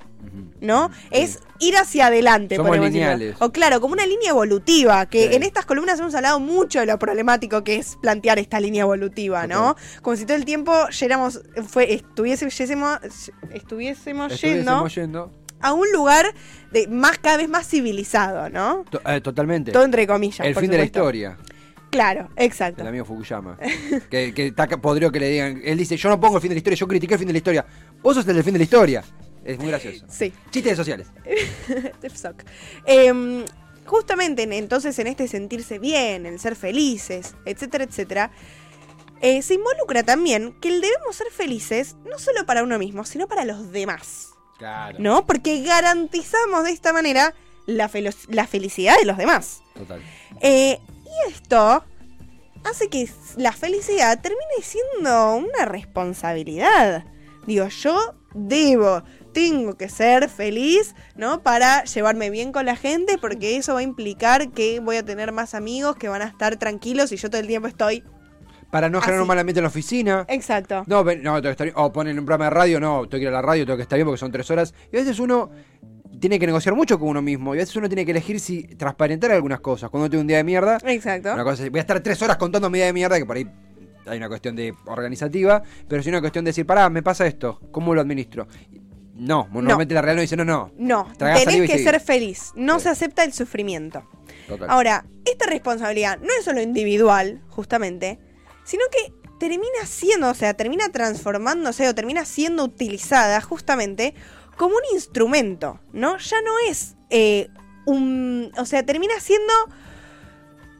¿no? 0.61 0.91
Es 1.09 1.39
ir 1.59 1.75
hacia 1.75 2.05
adelante. 2.05 2.55
Somos 2.55 2.77
lineales. 2.77 3.35
O 3.39 3.51
claro, 3.51 3.81
como 3.81 3.93
una 3.93 4.05
línea 4.05 4.29
evolutiva, 4.29 5.07
que 5.07 5.29
Sí. 5.29 5.35
en 5.35 5.41
estas 5.41 5.65
columnas 5.65 5.99
hemos 5.99 6.13
hablado 6.13 6.39
mucho 6.39 6.79
de 6.79 6.85
lo 6.85 6.99
problemático 6.99 7.63
que 7.63 7.77
es 7.77 7.97
plantear 8.03 8.37
esta 8.37 8.59
línea 8.59 8.81
evolutiva, 8.83 9.47
¿no? 9.47 9.75
Como 10.03 10.15
si 10.15 10.25
todo 10.25 10.37
el 10.37 10.45
tiempo 10.45 10.71
fue, 11.67 11.91
estuviésemos, 11.95 12.53
estuviésemos, 12.53 12.99
estuviésemos 13.51 14.39
yendo 14.41 14.85
Estuviésemos 14.85 14.95
yendo. 14.95 15.31
A 15.61 15.73
un 15.73 15.91
lugar 15.91 16.33
de 16.71 16.87
más 16.87 17.17
cada 17.17 17.37
vez 17.37 17.49
más 17.49 17.67
civilizado, 17.67 18.49
¿no? 18.49 18.85
To- 18.89 19.01
eh, 19.05 19.21
totalmente. 19.21 19.71
Todo 19.71 19.83
entre 19.83 20.07
comillas. 20.07 20.45
El 20.45 20.53
por 20.53 20.61
fin 20.61 20.71
de 20.71 20.77
la 20.77 20.83
historia. 20.85 21.37
Claro, 21.89 22.29
exacto. 22.37 22.81
El 22.81 22.87
amigo 22.87 23.03
Fukuyama. 23.03 23.57
que, 24.09 24.33
que 24.33 24.47
está 24.47 24.67
podrido 24.67 25.11
que 25.11 25.19
le 25.19 25.29
digan. 25.29 25.61
Él 25.63 25.77
dice: 25.77 25.97
Yo 25.97 26.07
no 26.09 26.19
pongo 26.19 26.37
el 26.37 26.41
fin 26.41 26.49
de 26.49 26.55
la 26.55 26.59
historia, 26.59 26.77
yo 26.77 26.87
critiqué 26.87 27.15
el 27.15 27.19
fin 27.19 27.27
de 27.27 27.33
la 27.33 27.37
historia. 27.37 27.65
Vos 28.01 28.15
sos 28.15 28.27
el 28.27 28.35
del 28.35 28.43
fin 28.43 28.53
de 28.53 28.59
la 28.59 28.63
historia. 28.63 29.03
Es 29.43 29.57
muy 29.57 29.67
gracioso. 29.69 30.05
Sí. 30.07 30.31
Chistes 30.51 30.77
sociales. 30.77 31.07
Em, 32.85 33.43
justamente 33.85 34.43
en- 34.43 34.53
entonces 34.53 34.97
en 34.99 35.07
este 35.07 35.27
sentirse 35.27 35.79
bien, 35.79 36.25
el 36.25 36.39
ser 36.39 36.55
felices, 36.55 37.35
etcétera, 37.45 37.83
etcétera, 37.83 38.31
eh, 39.21 39.41
se 39.41 39.55
involucra 39.55 40.03
también 40.03 40.53
que 40.61 40.69
el 40.69 40.81
debemos 40.81 41.15
ser 41.15 41.27
felices 41.31 41.95
no 42.09 42.17
solo 42.19 42.45
para 42.45 42.63
uno 42.63 42.77
mismo, 42.79 43.05
sino 43.05 43.27
para 43.27 43.45
los 43.45 43.71
demás, 43.71 44.30
Claro. 44.61 44.97
¿no? 44.99 45.25
Porque 45.25 45.63
garantizamos 45.63 46.65
de 46.65 46.71
esta 46.71 46.93
manera 46.93 47.33
la, 47.65 47.89
la 48.27 48.45
felicidad 48.45 48.95
de 48.99 49.05
los 49.05 49.17
demás. 49.17 49.63
Total. 49.73 49.99
Eh, 50.39 50.77
y 51.03 51.31
esto 51.31 51.83
hace 52.63 52.87
que 52.89 53.09
la 53.37 53.53
felicidad 53.53 54.21
termine 54.21 54.43
siendo 54.61 55.35
una 55.35 55.65
responsabilidad. 55.65 57.05
Digo, 57.47 57.67
yo 57.69 58.13
debo, 58.35 59.01
tengo 59.33 59.77
que 59.77 59.89
ser 59.89 60.29
feliz, 60.29 60.93
¿no? 61.15 61.41
Para 61.41 61.83
llevarme 61.85 62.29
bien 62.29 62.51
con 62.51 62.67
la 62.67 62.75
gente, 62.75 63.17
porque 63.17 63.57
eso 63.57 63.73
va 63.73 63.79
a 63.79 63.83
implicar 63.83 64.51
que 64.51 64.79
voy 64.79 64.97
a 64.97 65.03
tener 65.03 65.31
más 65.31 65.55
amigos 65.55 65.95
que 65.95 66.07
van 66.07 66.21
a 66.21 66.25
estar 66.25 66.57
tranquilos 66.57 67.11
y 67.11 67.17
yo 67.17 67.31
todo 67.31 67.41
el 67.41 67.47
tiempo 67.47 67.67
estoy. 67.67 68.03
Para 68.71 68.89
no 68.89 68.99
generar 69.01 69.19
Así. 69.19 69.21
un 69.23 69.27
mal 69.27 69.37
ambiente 69.39 69.59
en 69.59 69.63
la 69.63 69.67
oficina. 69.69 70.25
Exacto. 70.29 70.83
No, 70.87 71.03
ven- 71.03 71.21
no, 71.21 71.33
tengo 71.35 71.43
que 71.43 71.49
estar 71.51 71.65
bien. 71.67 71.75
O 71.77 71.91
ponen 71.91 72.17
un 72.17 72.25
programa 72.25 72.45
de 72.45 72.49
radio, 72.51 72.79
no, 72.79 73.01
tengo 73.01 73.09
que 73.19 73.23
ir 73.23 73.27
a 73.27 73.31
la 73.31 73.41
radio, 73.41 73.65
tengo 73.65 73.77
que 73.77 73.83
estar 73.83 73.97
bien 73.97 74.05
porque 74.07 74.17
son 74.19 74.31
tres 74.31 74.49
horas. 74.49 74.73
Y 74.91 74.95
a 74.97 74.99
veces 75.01 75.19
uno 75.19 75.51
tiene 76.19 76.39
que 76.39 76.45
negociar 76.47 76.73
mucho 76.75 76.97
con 76.99 77.09
uno 77.09 77.21
mismo. 77.21 77.53
Y 77.53 77.57
a 77.57 77.61
veces 77.61 77.75
uno 77.75 77.89
tiene 77.89 78.05
que 78.05 78.11
elegir 78.11 78.39
si 78.39 78.63
transparentar 78.63 79.31
algunas 79.31 79.59
cosas. 79.59 79.89
Cuando 79.89 80.09
tiene 80.09 80.21
un 80.21 80.27
día 80.27 80.37
de 80.37 80.43
mierda, 80.43 80.77
Exacto. 80.85 81.33
una 81.33 81.43
cosa 81.43 81.63
es, 81.65 81.69
voy 81.69 81.79
a 81.79 81.81
estar 81.81 81.99
tres 81.99 82.21
horas 82.21 82.37
contando 82.37 82.69
mi 82.69 82.77
día 82.79 82.85
de 82.87 82.93
mierda, 82.93 83.17
que 83.19 83.25
por 83.25 83.35
ahí 83.35 83.45
hay 84.07 84.17
una 84.17 84.29
cuestión 84.29 84.55
de 84.55 84.73
organizativa, 84.85 85.61
pero 85.87 86.01
si 86.01 86.09
una 86.09 86.21
cuestión 86.21 86.45
de 86.45 86.49
decir, 86.49 86.65
pará, 86.65 86.89
me 86.89 87.03
pasa 87.03 87.27
esto, 87.27 87.59
¿cómo 87.71 87.93
lo 87.93 88.01
administro? 88.01 88.47
No, 89.15 89.47
normalmente 89.51 89.93
la 89.93 90.01
real 90.01 90.15
no 90.15 90.21
dice, 90.21 90.35
no, 90.37 90.45
no. 90.45 90.71
No, 90.77 91.07
Tragá 91.17 91.35
saliva 91.35 91.51
tenés 91.51 91.65
y 91.65 91.67
que 91.67 91.73
seguí. 91.79 91.83
ser 91.83 91.99
feliz. 91.99 92.51
No 92.55 92.79
Sí. 92.79 92.83
se 92.83 92.89
acepta 92.89 93.23
el 93.23 93.33
sufrimiento. 93.33 94.03
Total. 94.47 94.69
Ahora, 94.69 95.05
esta 95.25 95.45
responsabilidad 95.47 96.17
no 96.19 96.29
es 96.39 96.43
solo 96.45 96.61
individual, 96.61 97.41
justamente, 97.49 98.19
sino 98.63 98.83
que 98.91 99.13
termina 99.39 99.85
siendo, 99.85 100.29
o 100.29 100.33
sea, 100.33 100.53
termina 100.53 100.89
transformándose 100.91 101.87
o 101.87 101.95
termina 101.95 102.25
siendo 102.25 102.63
utilizada 102.63 103.41
justamente 103.41 104.13
como 104.57 104.75
un 104.75 104.83
instrumento, 104.93 105.79
¿no? 105.93 106.17
Ya 106.17 106.41
no 106.41 106.51
es 106.69 106.95
eh, 107.09 107.49
un, 107.85 108.51
o 108.57 108.65
sea, 108.65 108.85
termina 108.85 109.19
siendo 109.19 109.53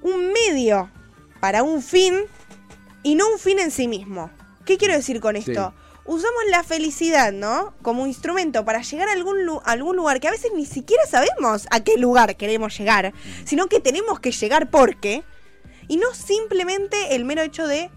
un 0.03 0.31
medio 0.31 0.91
para 1.39 1.63
un 1.63 1.81
fin 1.81 2.15
y 3.03 3.15
no 3.15 3.27
un 3.31 3.39
fin 3.39 3.59
en 3.59 3.71
sí 3.71 3.87
mismo. 3.87 4.29
¿Qué 4.65 4.77
quiero 4.77 4.93
decir 4.93 5.19
con 5.19 5.35
esto? 5.35 5.73
Usamos 6.05 6.41
la 6.49 6.63
felicidad, 6.63 7.31
¿no? 7.31 7.73
Como 7.81 8.05
instrumento 8.07 8.65
para 8.65 8.81
llegar 8.81 9.07
a 9.07 9.13
algún, 9.13 9.45
lu- 9.45 9.61
a 9.65 9.71
algún 9.71 9.95
lugar 9.95 10.19
que 10.19 10.27
a 10.27 10.31
veces 10.31 10.51
ni 10.55 10.65
siquiera 10.65 11.03
sabemos 11.07 11.67
a 11.71 11.83
qué 11.83 11.97
lugar 11.97 12.35
queremos 12.37 12.77
llegar, 12.77 13.13
sino 13.45 13.67
que 13.67 13.79
tenemos 13.79 14.19
que 14.19 14.31
llegar 14.31 14.69
porque, 14.69 15.23
y 15.91 15.97
no 15.97 16.13
simplemente 16.13 17.15
el 17.15 17.25
mero 17.25 17.41
hecho 17.41 17.67
de 17.67 17.89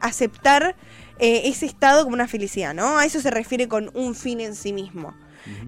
aceptar 0.00 0.76
eh, 1.18 1.42
ese 1.46 1.64
estado 1.64 2.04
como 2.04 2.12
una 2.12 2.28
felicidad, 2.28 2.74
¿no? 2.74 2.98
A 2.98 3.06
eso 3.06 3.22
se 3.22 3.30
refiere 3.30 3.68
con 3.68 3.90
un 3.94 4.14
fin 4.14 4.38
en 4.40 4.54
sí 4.54 4.74
mismo. 4.74 5.14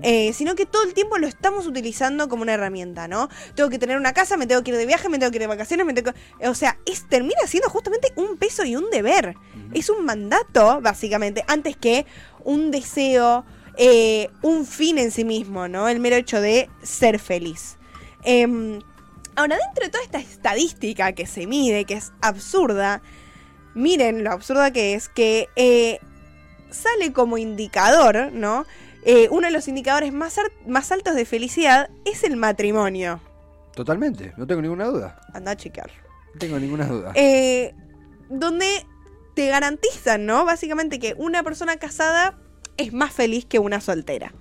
Eh, 0.03 0.35
sino 0.35 0.57
que 0.57 0.67
todo 0.67 0.83
el 0.83 0.93
tiempo 0.93 1.17
lo 1.17 1.27
estamos 1.27 1.67
utilizando 1.67 2.29
como 2.29 2.43
una 2.43 2.53
herramienta, 2.53 3.09
¿no? 3.09 3.31
Tengo 3.55 3.71
que 3.71 3.79
tener 3.79 3.97
una 3.97 4.13
casa, 4.13 4.37
me 4.37 4.47
tengo 4.47 4.63
que 4.63 4.73
ir 4.73 4.77
de 4.77 4.85
viaje, 4.85 5.09
me 5.09 5.19
tengo 5.19 5.31
que 5.31 5.37
ir 5.39 5.41
de 5.41 5.47
vacaciones, 5.47 5.87
me 5.87 5.95
tengo 5.95 6.13
que- 6.13 6.49
O 6.49 6.55
sea, 6.55 6.79
es, 6.85 7.09
termina 7.09 7.41
siendo 7.47 7.71
justamente 7.71 8.13
un 8.17 8.37
peso 8.37 8.63
y 8.67 8.77
un 8.77 8.91
deber. 8.91 9.37
Es 9.73 9.89
un 9.89 10.05
mandato, 10.05 10.83
básicamente, 10.83 11.45
antes 11.49 11.79
que 11.79 12.05
un 12.45 12.71
deseo, 12.71 13.47
eh, 13.79 14.29
un 14.43 14.67
fin 14.67 14.99
en 14.99 15.11
sí 15.13 15.25
mismo, 15.25 15.67
¿no? 15.67 15.89
El 15.89 15.99
mero 15.99 16.17
hecho 16.17 16.43
de 16.43 16.69
ser 16.83 17.19
feliz. 17.19 17.79
Em, 18.23 18.81
ahora, 19.41 19.57
dentro 19.57 19.85
de 19.85 19.91
toda 19.91 20.05
esta 20.05 20.19
estadística 20.19 21.13
que 21.13 21.27
se 21.27 21.47
mide, 21.47 21.85
que 21.85 21.95
es 21.95 22.13
absurda, 22.21 23.03
miren 23.75 24.23
lo 24.25 24.33
absurda 24.33 24.71
que 24.71 24.95
es, 24.95 25.09
que 25.09 25.49
eh, 25.57 25.99
sale 26.71 27.13
como 27.13 27.39
indicador, 27.39 28.33
¿no? 28.33 28.67
Eh, 29.03 29.29
uno 29.31 29.47
de 29.47 29.53
los 29.53 29.67
indicadores 29.67 30.13
más, 30.13 30.93
altos 30.93 31.15
de 31.15 31.25
felicidad 31.25 31.91
es 32.05 32.23
el 32.23 32.37
matrimonio. 32.37 33.21
Totalmente, 33.75 34.35
no 34.37 34.47
tengo 34.47 34.61
ninguna 34.61 34.85
duda. 34.85 35.21
Anda 35.33 35.53
a 35.53 35.57
chequear. 35.57 35.91
No 36.35 36.39
tengo 36.39 36.59
ninguna 36.59 36.87
duda. 36.87 37.13
Eh, 37.15 37.75
donde 38.29 38.87
te 39.35 39.47
garantizan, 39.47 40.27
¿no? 40.27 40.45
Básicamente 40.45 40.99
que 40.99 41.15
una 41.17 41.43
persona 41.43 41.77
casada 41.79 42.39
es 42.77 42.93
más 42.93 43.13
feliz 43.13 43.47
que 43.47 43.59
una 43.59 43.81
soltera. 43.81 44.35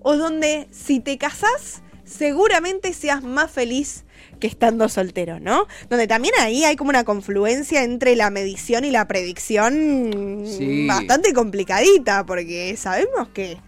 O 0.00 0.16
donde 0.16 0.68
si 0.70 1.00
te 1.00 1.18
casás, 1.18 1.82
seguramente 2.08 2.92
seas 2.92 3.22
más 3.22 3.50
feliz 3.50 4.04
que 4.40 4.46
estando 4.46 4.88
soltero, 4.88 5.40
¿no? 5.40 5.66
Donde 5.90 6.06
también 6.06 6.34
ahí 6.40 6.64
hay 6.64 6.76
como 6.76 6.90
una 6.90 7.04
confluencia 7.04 7.82
entre 7.84 8.16
la 8.16 8.30
medición 8.30 8.84
y 8.84 8.90
la 8.90 9.06
predicción 9.08 10.44
Sí. 10.46 10.86
bastante 10.86 11.32
complicadita, 11.32 12.24
porque 12.24 12.76
sabemos 12.76 13.28
que 13.34 13.58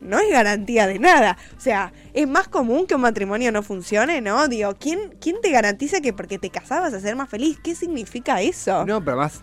no 0.00 0.20
es 0.20 0.30
garantía 0.30 0.86
de 0.86 0.98
nada. 1.00 1.36
O 1.56 1.60
sea, 1.60 1.92
es 2.14 2.28
más 2.28 2.46
común 2.46 2.86
que 2.86 2.94
un 2.94 3.00
matrimonio 3.00 3.50
no 3.50 3.62
funcione, 3.64 4.20
¿no? 4.20 4.46
Digo, 4.46 4.76
¿quién, 4.78 5.16
quién 5.20 5.40
te 5.42 5.50
garantiza 5.50 6.00
que 6.00 6.12
porque 6.12 6.38
te 6.38 6.50
casabas 6.50 6.94
a 6.94 7.00
ser 7.00 7.16
más 7.16 7.28
feliz? 7.28 7.58
¿Qué 7.62 7.74
significa 7.74 8.40
eso? 8.40 8.86
No, 8.86 9.04
pero 9.04 9.16
más 9.16 9.40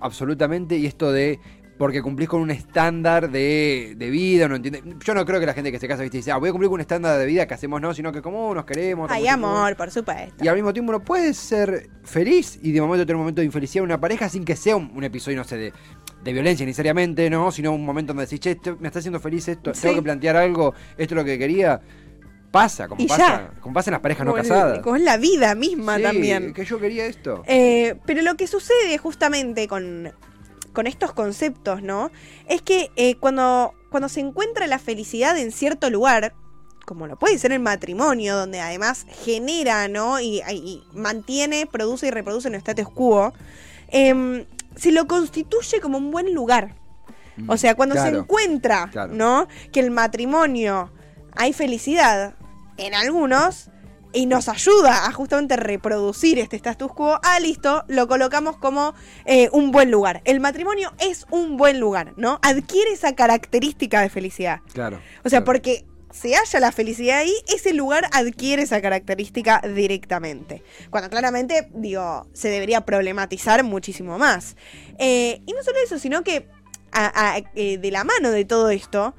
absolutamente, 0.00 0.76
y 0.76 0.86
esto 0.86 1.12
de 1.12 1.40
porque 1.78 2.02
cumplís 2.02 2.28
con 2.28 2.40
un 2.40 2.50
estándar 2.50 3.30
de, 3.30 3.94
de 3.96 4.10
vida, 4.10 4.48
no 4.48 4.56
entiende. 4.56 4.82
Yo 5.04 5.14
no 5.14 5.24
creo 5.24 5.38
que 5.38 5.46
la 5.46 5.54
gente 5.54 5.70
que 5.70 5.78
se 5.78 5.86
casa 5.86 6.02
¿viste? 6.02 6.18
dice, 6.18 6.32
ah, 6.32 6.36
voy 6.36 6.48
a 6.48 6.52
cumplir 6.52 6.68
con 6.68 6.74
un 6.74 6.80
estándar 6.80 7.16
de 7.18 7.24
vida 7.24 7.46
que 7.46 7.54
hacemos 7.54 7.80
no, 7.80 7.94
sino 7.94 8.10
que 8.12 8.20
como 8.20 8.52
nos 8.54 8.64
queremos. 8.64 9.10
Hay 9.10 9.28
amor, 9.28 9.76
por 9.76 9.90
supuesto. 9.90 10.44
Y 10.44 10.48
al 10.48 10.56
mismo 10.56 10.72
tiempo 10.72 10.90
uno 10.90 11.00
puede 11.04 11.32
ser 11.34 11.88
feliz 12.02 12.58
y 12.62 12.72
de 12.72 12.80
momento 12.80 13.06
tener 13.06 13.14
un 13.16 13.22
momento 13.22 13.40
de 13.40 13.46
infelicidad 13.46 13.82
en 13.82 13.90
una 13.90 14.00
pareja 14.00 14.28
sin 14.28 14.44
que 14.44 14.56
sea 14.56 14.74
un, 14.76 14.90
un 14.94 15.04
episodio, 15.04 15.36
no 15.38 15.44
sé, 15.44 15.56
de, 15.56 15.72
de 16.24 16.32
violencia 16.32 16.66
necesariamente, 16.66 17.30
¿no? 17.30 17.52
Sino 17.52 17.70
un 17.72 17.84
momento 17.84 18.12
donde 18.12 18.24
decís, 18.26 18.40
che, 18.40 18.50
esto- 18.50 18.76
me 18.80 18.88
está 18.88 18.98
haciendo 18.98 19.20
feliz 19.20 19.46
esto, 19.46 19.72
Sí. 19.72 19.82
tengo 19.82 19.94
que 19.96 20.02
plantear 20.02 20.34
algo, 20.36 20.74
esto 20.96 21.14
es 21.14 21.16
lo 21.16 21.24
que 21.24 21.38
quería. 21.38 21.80
Pasa, 22.50 22.88
como 22.88 23.02
Y 23.02 23.06
pasa, 23.06 23.52
ya. 23.54 23.60
como 23.60 23.74
pasa 23.74 23.90
en 23.90 23.92
las 23.92 24.00
parejas 24.00 24.24
no 24.24 24.32
Como 24.32 24.42
casadas. 24.42 24.78
como 24.80 24.96
es 24.96 25.02
la 25.02 25.18
vida 25.18 25.54
misma 25.54 25.96
Sí, 25.98 26.02
también. 26.02 26.54
Que 26.54 26.64
yo 26.64 26.80
quería 26.80 27.04
esto. 27.06 27.42
Eh, 27.46 27.94
pero 28.06 28.22
lo 28.22 28.36
que 28.36 28.46
sucede 28.46 28.96
justamente 28.96 29.68
con, 29.68 30.10
con 30.78 30.86
estos 30.86 31.12
conceptos, 31.12 31.82
¿no? 31.82 32.12
Es 32.46 32.62
que 32.62 32.92
eh, 32.94 33.16
cuando, 33.16 33.74
cuando 33.90 34.08
se 34.08 34.20
encuentra 34.20 34.68
la 34.68 34.78
felicidad 34.78 35.36
en 35.36 35.50
cierto 35.50 35.90
lugar, 35.90 36.34
como 36.86 37.08
lo 37.08 37.18
puede 37.18 37.36
ser 37.36 37.50
el 37.50 37.58
matrimonio, 37.58 38.36
donde 38.36 38.60
además 38.60 39.04
genera, 39.24 39.88
¿no? 39.88 40.20
Y, 40.20 40.40
y 40.52 40.84
mantiene, 40.92 41.66
produce 41.66 42.06
y 42.06 42.10
reproduce 42.12 42.46
un 42.46 42.54
status 42.54 42.88
quo, 42.90 43.32
em, 43.88 44.44
se 44.76 44.92
lo 44.92 45.08
constituye 45.08 45.80
como 45.80 45.98
un 45.98 46.12
buen 46.12 46.32
lugar. 46.32 46.76
O 47.48 47.56
sea, 47.56 47.74
cuando 47.74 47.96
se 47.96 48.10
encuentra, 48.10 48.88
claro. 48.92 49.12
¿no? 49.12 49.48
Que 49.72 49.80
el 49.80 49.90
matrimonio 49.90 50.92
hay 51.34 51.52
felicidad 51.52 52.36
en 52.76 52.94
algunos 52.94 53.68
y 54.12 54.26
nos 54.26 54.48
ayuda 54.48 55.06
a 55.06 55.12
justamente 55.12 55.56
reproducir 55.56 56.38
este 56.38 56.56
status 56.56 56.92
quo, 56.92 57.18
ah, 57.22 57.38
listo, 57.40 57.84
lo 57.88 58.08
colocamos 58.08 58.56
como 58.56 58.94
eh, 59.26 59.48
un 59.52 59.70
buen 59.70 59.90
lugar. 59.90 60.22
El 60.24 60.40
matrimonio 60.40 60.92
es 60.98 61.26
un 61.30 61.56
buen 61.56 61.78
lugar, 61.78 62.14
¿no? 62.16 62.38
Adquiere 62.42 62.92
esa 62.92 63.14
característica 63.14 64.00
de 64.00 64.08
felicidad. 64.08 64.60
Claro. 64.72 64.96
O 65.24 65.28
sea, 65.28 65.40
claro. 65.40 65.44
porque 65.44 65.84
se 66.10 66.34
halla 66.34 66.58
la 66.60 66.72
felicidad 66.72 67.18
ahí, 67.18 67.34
ese 67.54 67.74
lugar 67.74 68.08
adquiere 68.12 68.62
esa 68.62 68.80
característica 68.80 69.60
directamente. 69.60 70.62
Cuando 70.88 71.10
claramente, 71.10 71.68
digo, 71.74 72.26
se 72.32 72.48
debería 72.48 72.80
problematizar 72.86 73.62
muchísimo 73.62 74.18
más. 74.18 74.56
Eh, 74.98 75.42
y 75.44 75.52
no 75.52 75.62
solo 75.62 75.76
eso, 75.84 75.98
sino 75.98 76.24
que 76.24 76.48
a- 76.92 77.34
a- 77.34 77.38
eh, 77.54 77.76
de 77.76 77.90
la 77.90 78.04
mano 78.04 78.30
de 78.30 78.46
todo 78.46 78.70
esto, 78.70 79.14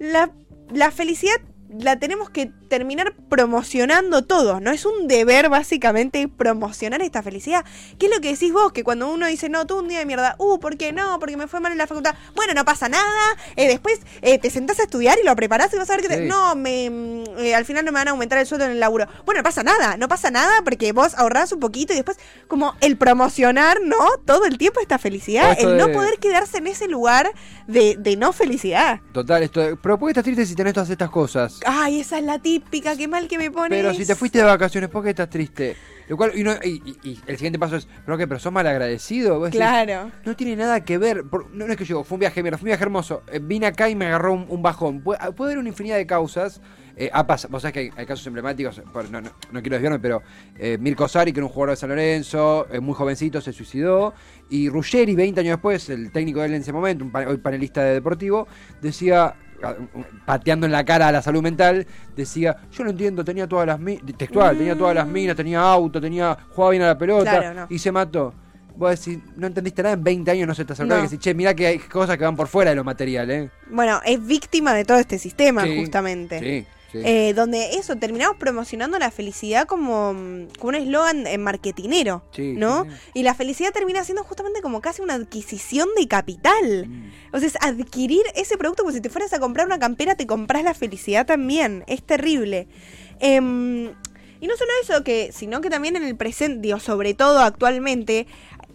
la, 0.00 0.32
la 0.72 0.90
felicidad 0.90 1.36
la 1.78 1.98
tenemos 1.98 2.30
que 2.30 2.50
terminar 2.68 3.14
promocionando 3.28 4.22
todos, 4.24 4.60
¿no? 4.62 4.70
Es 4.70 4.84
un 4.86 5.08
deber 5.08 5.48
básicamente 5.48 6.26
promocionar 6.28 7.02
esta 7.02 7.22
felicidad. 7.22 7.64
¿Qué 7.98 8.06
es 8.06 8.14
lo 8.14 8.20
que 8.20 8.30
decís 8.32 8.52
vos? 8.52 8.72
Que 8.72 8.82
cuando 8.84 9.10
uno 9.12 9.26
dice, 9.26 9.48
no, 9.48 9.66
tuve 9.66 9.80
un 9.80 9.88
día 9.88 9.98
de 9.98 10.06
mierda, 10.06 10.36
uh, 10.38 10.58
¿por 10.58 10.76
qué 10.76 10.92
no? 10.92 11.18
Porque 11.18 11.36
me 11.36 11.48
fue 11.48 11.60
mal 11.60 11.72
en 11.72 11.78
la 11.78 11.86
facultad. 11.86 12.14
Bueno, 12.34 12.54
no 12.54 12.64
pasa 12.64 12.88
nada. 12.88 13.02
eh, 13.56 13.68
después 13.68 14.00
eh, 14.22 14.38
te 14.38 14.48
sentás 14.50 14.80
a 14.80 14.84
estudiar 14.84 15.18
y 15.22 15.26
lo 15.26 15.34
preparás 15.36 15.72
y 15.74 15.76
vas 15.76 15.90
a 15.90 15.94
ver 15.96 16.02
que 16.02 16.08
te- 16.08 16.20
no, 16.22 16.54
me, 16.54 16.88
mm, 16.90 17.24
eh, 17.38 17.54
al 17.54 17.64
final 17.64 17.84
no 17.84 17.92
me 17.92 17.98
van 17.98 18.08
a 18.08 18.10
aumentar 18.12 18.38
el 18.38 18.46
sueldo 18.46 18.64
en 18.66 18.72
el 18.72 18.80
laburo. 18.80 19.06
Bueno, 19.26 19.40
no 19.40 19.44
pasa 19.44 19.62
nada, 19.62 19.96
no 19.96 20.08
pasa 20.08 20.30
nada 20.30 20.62
porque 20.64 20.92
vos 20.92 21.14
ahorrás 21.16 21.52
un 21.52 21.60
poquito 21.60 21.92
y 21.92 21.96
después 21.96 22.16
como 22.48 22.74
el 22.80 22.96
promocionar, 22.96 23.80
¿no? 23.82 23.96
Todo 24.24 24.46
el 24.46 24.58
tiempo 24.58 24.80
esta 24.80 24.98
felicidad, 24.98 25.52
esto 25.52 25.70
el 25.72 25.76
no 25.78 25.88
de- 25.88 25.94
poder 25.94 26.18
quedarse 26.18 26.58
en 26.58 26.66
ese 26.68 26.88
lugar 26.88 27.30
de, 27.66 27.96
de 27.98 28.16
no 28.16 28.32
felicidad. 28.32 29.00
Total, 29.12 29.42
esto 29.42 29.60
de- 29.60 29.76
pero 29.76 29.98
¿por 29.98 30.08
qué 30.08 30.10
estás 30.12 30.24
triste 30.24 30.46
si 30.46 30.54
tenés 30.54 30.72
todas 30.74 30.90
estas 30.90 31.10
cosas? 31.10 31.60
Ay, 31.66 32.00
esa 32.00 32.18
es 32.18 32.24
la 32.24 32.38
típica, 32.38 32.96
qué 32.96 33.08
mal 33.08 33.28
que 33.28 33.38
me 33.38 33.50
pones. 33.50 33.70
Pero 33.78 33.94
si 33.94 34.04
te 34.06 34.14
fuiste 34.14 34.38
de 34.38 34.44
vacaciones, 34.44 34.90
¿por 34.90 35.02
qué 35.04 35.10
estás 35.10 35.30
triste? 35.30 35.76
Lo 36.08 36.16
cual, 36.16 36.32
y, 36.34 36.42
no- 36.42 36.52
y- 36.64 36.82
y- 37.02 37.08
y 37.10 37.20
el 37.26 37.36
siguiente 37.36 37.58
paso 37.58 37.76
es, 37.76 37.86
¿pero 38.04 38.18
qué? 38.18 38.26
¿Pero 38.26 38.38
sos 38.40 38.52
malagradecido? 38.52 39.38
Vos 39.38 39.44
decís, 39.46 39.58
Claro. 39.60 40.10
No 40.24 40.36
tiene 40.36 40.56
nada 40.56 40.84
que 40.84 40.98
ver. 40.98 41.24
por- 41.24 41.48
no, 41.54 41.66
no 41.66 41.72
es 41.72 41.78
que 41.78 41.84
yo, 41.84 42.02
fue 42.04 42.16
un 42.16 42.20
viaje, 42.20 42.42
mira, 42.42 42.58
fue 42.58 42.64
un 42.64 42.70
viaje 42.70 42.82
hermoso. 42.82 43.22
eh, 43.32 43.38
vine 43.42 43.66
acá 43.66 43.88
y 43.88 43.94
me 43.94 44.06
agarró 44.06 44.32
un, 44.34 44.46
un 44.48 44.62
bajón. 44.62 45.00
Puede, 45.00 45.18
puede 45.32 45.50
haber 45.52 45.58
una 45.58 45.68
infinidad 45.68 45.96
de 45.96 46.06
causas. 46.06 46.60
Eh, 46.96 47.08
ha 47.10 47.26
pas- 47.26 47.48
vos 47.48 47.62
sabés 47.62 47.72
que 47.72 47.80
hay, 47.80 47.90
hay 47.96 48.04
casos 48.04 48.26
emblemáticos, 48.26 48.82
por- 48.92 49.08
no, 49.10 49.20
no, 49.22 49.30
no 49.50 49.62
quiero 49.62 49.76
desviarme, 49.76 49.98
pero 50.00 50.22
eh, 50.58 50.76
Mirko 50.78 51.08
Sari, 51.08 51.32
que 51.32 51.38
era 51.38 51.46
un 51.46 51.52
jugador 51.52 51.70
de 51.70 51.76
San 51.76 51.88
Lorenzo, 51.88 52.66
eh, 52.70 52.80
muy 52.80 52.94
jovencito, 52.94 53.40
se 53.40 53.52
suicidó. 53.52 54.12
Y 54.50 54.68
Ruggeri, 54.68 55.14
20 55.14 55.40
años 55.40 55.52
después, 55.52 55.88
el 55.88 56.12
técnico 56.12 56.40
de 56.40 56.46
él 56.46 56.54
en 56.54 56.60
ese 56.62 56.72
momento, 56.72 57.04
un 57.04 57.16
hoy 57.16 57.38
panelista 57.38 57.82
de 57.82 57.94
deportivo, 57.94 58.46
decía, 58.82 59.24
ah, 59.24 59.36
pateando 60.24 60.66
en 60.66 60.72
la 60.72 60.84
cara 60.84 61.08
a 61.08 61.12
la 61.12 61.22
salud 61.22 61.42
mental, 61.42 61.86
decía, 62.16 62.56
yo 62.72 62.84
no 62.84 62.90
entiendo, 62.90 63.24
tenía 63.24 63.46
todas 63.46 63.66
las 63.66 63.78
minas, 63.80 64.02
textual, 64.16 64.56
tenía 64.56 64.76
todas 64.76 64.94
las 64.94 65.06
minas, 65.06 65.36
tenía 65.36 65.60
auto, 65.60 66.00
tenía, 66.00 66.36
jugaba 66.50 66.70
bien 66.70 66.82
a 66.82 66.86
la 66.88 66.98
pelota, 66.98 67.30
Claro, 67.38 67.54
no. 67.54 67.66
y 67.70 67.78
se 67.78 67.92
mató. 67.92 68.34
Vos 68.74 69.04
decís, 69.04 69.22
no 69.36 69.46
entendiste 69.46 69.82
nada 69.82 69.94
en 69.94 70.02
20 70.02 70.30
años, 70.30 70.48
no 70.48 70.54
se 70.54 70.64
te 70.64 70.72
acercó 70.72 70.94
No. 70.94 70.98
y 71.00 71.02
decís, 71.02 71.18
che, 71.18 71.34
mirá 71.34 71.52
que 71.54 71.66
hay 71.66 71.78
cosas 71.78 72.16
que 72.16 72.24
van 72.24 72.34
por 72.36 72.48
fuera 72.48 72.70
de 72.70 72.76
lo 72.76 72.84
material, 72.84 73.30
¿eh? 73.30 73.50
Bueno, 73.70 74.00
es 74.04 74.24
víctima 74.26 74.72
de 74.72 74.84
todo 74.86 74.96
este 74.98 75.18
sistema, 75.18 75.64
Sí, 75.64 75.78
justamente. 75.78 76.38
Sí, 76.40 76.66
sí. 76.92 77.00
Eh, 77.04 77.32
donde 77.34 77.74
eso, 77.76 77.96
terminamos 77.96 78.36
promocionando 78.36 78.98
la 78.98 79.10
felicidad 79.10 79.66
como, 79.66 80.12
mm, 80.14 80.48
como 80.58 80.68
un 80.68 80.74
eslogan 80.76 81.26
eh, 81.26 81.38
marketinero, 81.38 82.22
Sí, 82.32 82.52
¿no? 82.52 82.84
sí. 82.84 82.90
Y 83.14 83.22
la 83.22 83.34
felicidad 83.34 83.72
termina 83.72 84.04
siendo 84.04 84.22
justamente 84.22 84.62
como 84.62 84.80
casi 84.80 85.02
una 85.02 85.14
adquisición 85.14 85.88
de 85.96 86.06
capital. 86.06 86.86
Mm. 86.88 87.10
O 87.32 87.38
sea, 87.38 87.48
es 87.48 87.56
adquirir 87.60 88.22
ese 88.34 88.56
producto 88.56 88.82
como 88.82 88.92
si 88.94 89.00
te 89.00 89.08
fueras 89.10 89.32
a 89.32 89.40
comprar 89.40 89.66
una 89.66 89.78
campera, 89.78 90.14
te 90.14 90.26
compras 90.26 90.62
la 90.62 90.74
felicidad 90.74 91.26
también. 91.26 91.84
Es 91.86 92.02
terrible. 92.02 92.68
Em, 93.20 93.92
y 94.40 94.46
no 94.48 94.56
solo 94.56 94.70
eso, 94.82 95.04
que, 95.04 95.30
sino 95.32 95.60
que 95.60 95.70
también 95.70 95.94
en 95.96 96.02
el 96.02 96.16
presente, 96.16 96.60
digo, 96.60 96.80
sobre 96.80 97.14
todo 97.14 97.38
actualmente, 97.40 98.26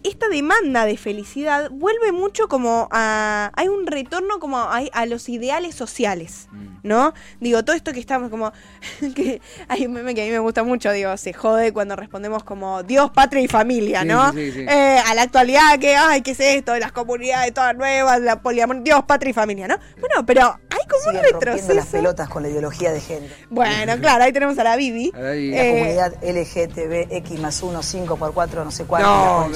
esta 0.04 0.28
demanda 0.28 0.84
de 0.84 0.96
felicidad 0.96 1.70
vuelve 1.70 2.12
mucho 2.12 2.48
como 2.48 2.88
a... 2.90 3.50
Hay 3.54 3.68
un 3.68 3.86
retorno 3.86 4.38
como 4.38 4.58
a, 4.58 4.78
a 4.92 5.06
los 5.06 5.28
ideales 5.28 5.74
sociales. 5.74 6.48
Mm. 6.52 6.68
¿no? 6.84 7.12
Digo, 7.40 7.64
todo 7.64 7.74
esto 7.76 7.92
que 7.92 8.00
estamos 8.00 8.30
como. 8.30 8.52
que 9.14 9.42
hay 9.68 9.84
un 9.84 9.92
meme 9.92 10.14
que 10.14 10.22
a 10.22 10.24
mí 10.24 10.30
me 10.30 10.38
gusta 10.38 10.62
mucho, 10.62 10.90
digo, 10.92 11.14
se 11.16 11.32
jode 11.32 11.72
cuando 11.72 11.96
respondemos 11.96 12.44
como 12.44 12.82
Dios, 12.82 13.10
patria 13.10 13.42
y 13.42 13.48
familia, 13.48 14.04
¿no? 14.04 14.32
sí, 14.32 14.46
sí, 14.46 14.52
sí. 14.52 14.66
Eh, 14.68 14.98
a 15.04 15.12
la 15.14 15.22
actualidad, 15.22 15.78
que, 15.78 15.96
ay, 15.96 16.22
¿qué 16.22 16.30
es 16.30 16.40
esto? 16.40 16.78
Las 16.78 16.92
comunidades 16.92 17.52
todas 17.52 17.76
nuevas, 17.76 18.20
la 18.20 18.40
poliamor, 18.40 18.82
Dios, 18.82 19.02
patria 19.06 19.30
y 19.30 19.34
familia, 19.34 19.68
¿no? 19.68 19.76
Bueno, 20.00 20.24
pero 20.24 20.42
hay 20.70 20.86
como 20.88 21.02
Siguen 21.02 21.16
un 21.16 21.22
rompiendo 21.32 21.56
las 21.56 21.66
retroceso. 21.66 21.92
pelotas 21.92 22.28
con 22.28 22.42
la 22.44 22.48
ideología 22.48 22.92
de 22.92 23.00
género. 23.00 23.34
Bueno, 23.50 23.98
claro, 24.00 24.24
ahí 24.24 24.32
tenemos 24.32 24.58
a 24.58 24.64
la 24.64 24.76
Bibi. 24.76 25.12
La 25.14 25.34
Eh, 25.34 25.72
comunidad 25.98 26.14
LGTBX 26.22 27.40
más 27.40 27.62
1, 27.62 27.82
5 27.82 28.16
por 28.16 28.32
4, 28.32 28.64
no 28.64 28.70
sé 28.70 28.84
cuánto. 28.84 29.08
No, 29.08 29.48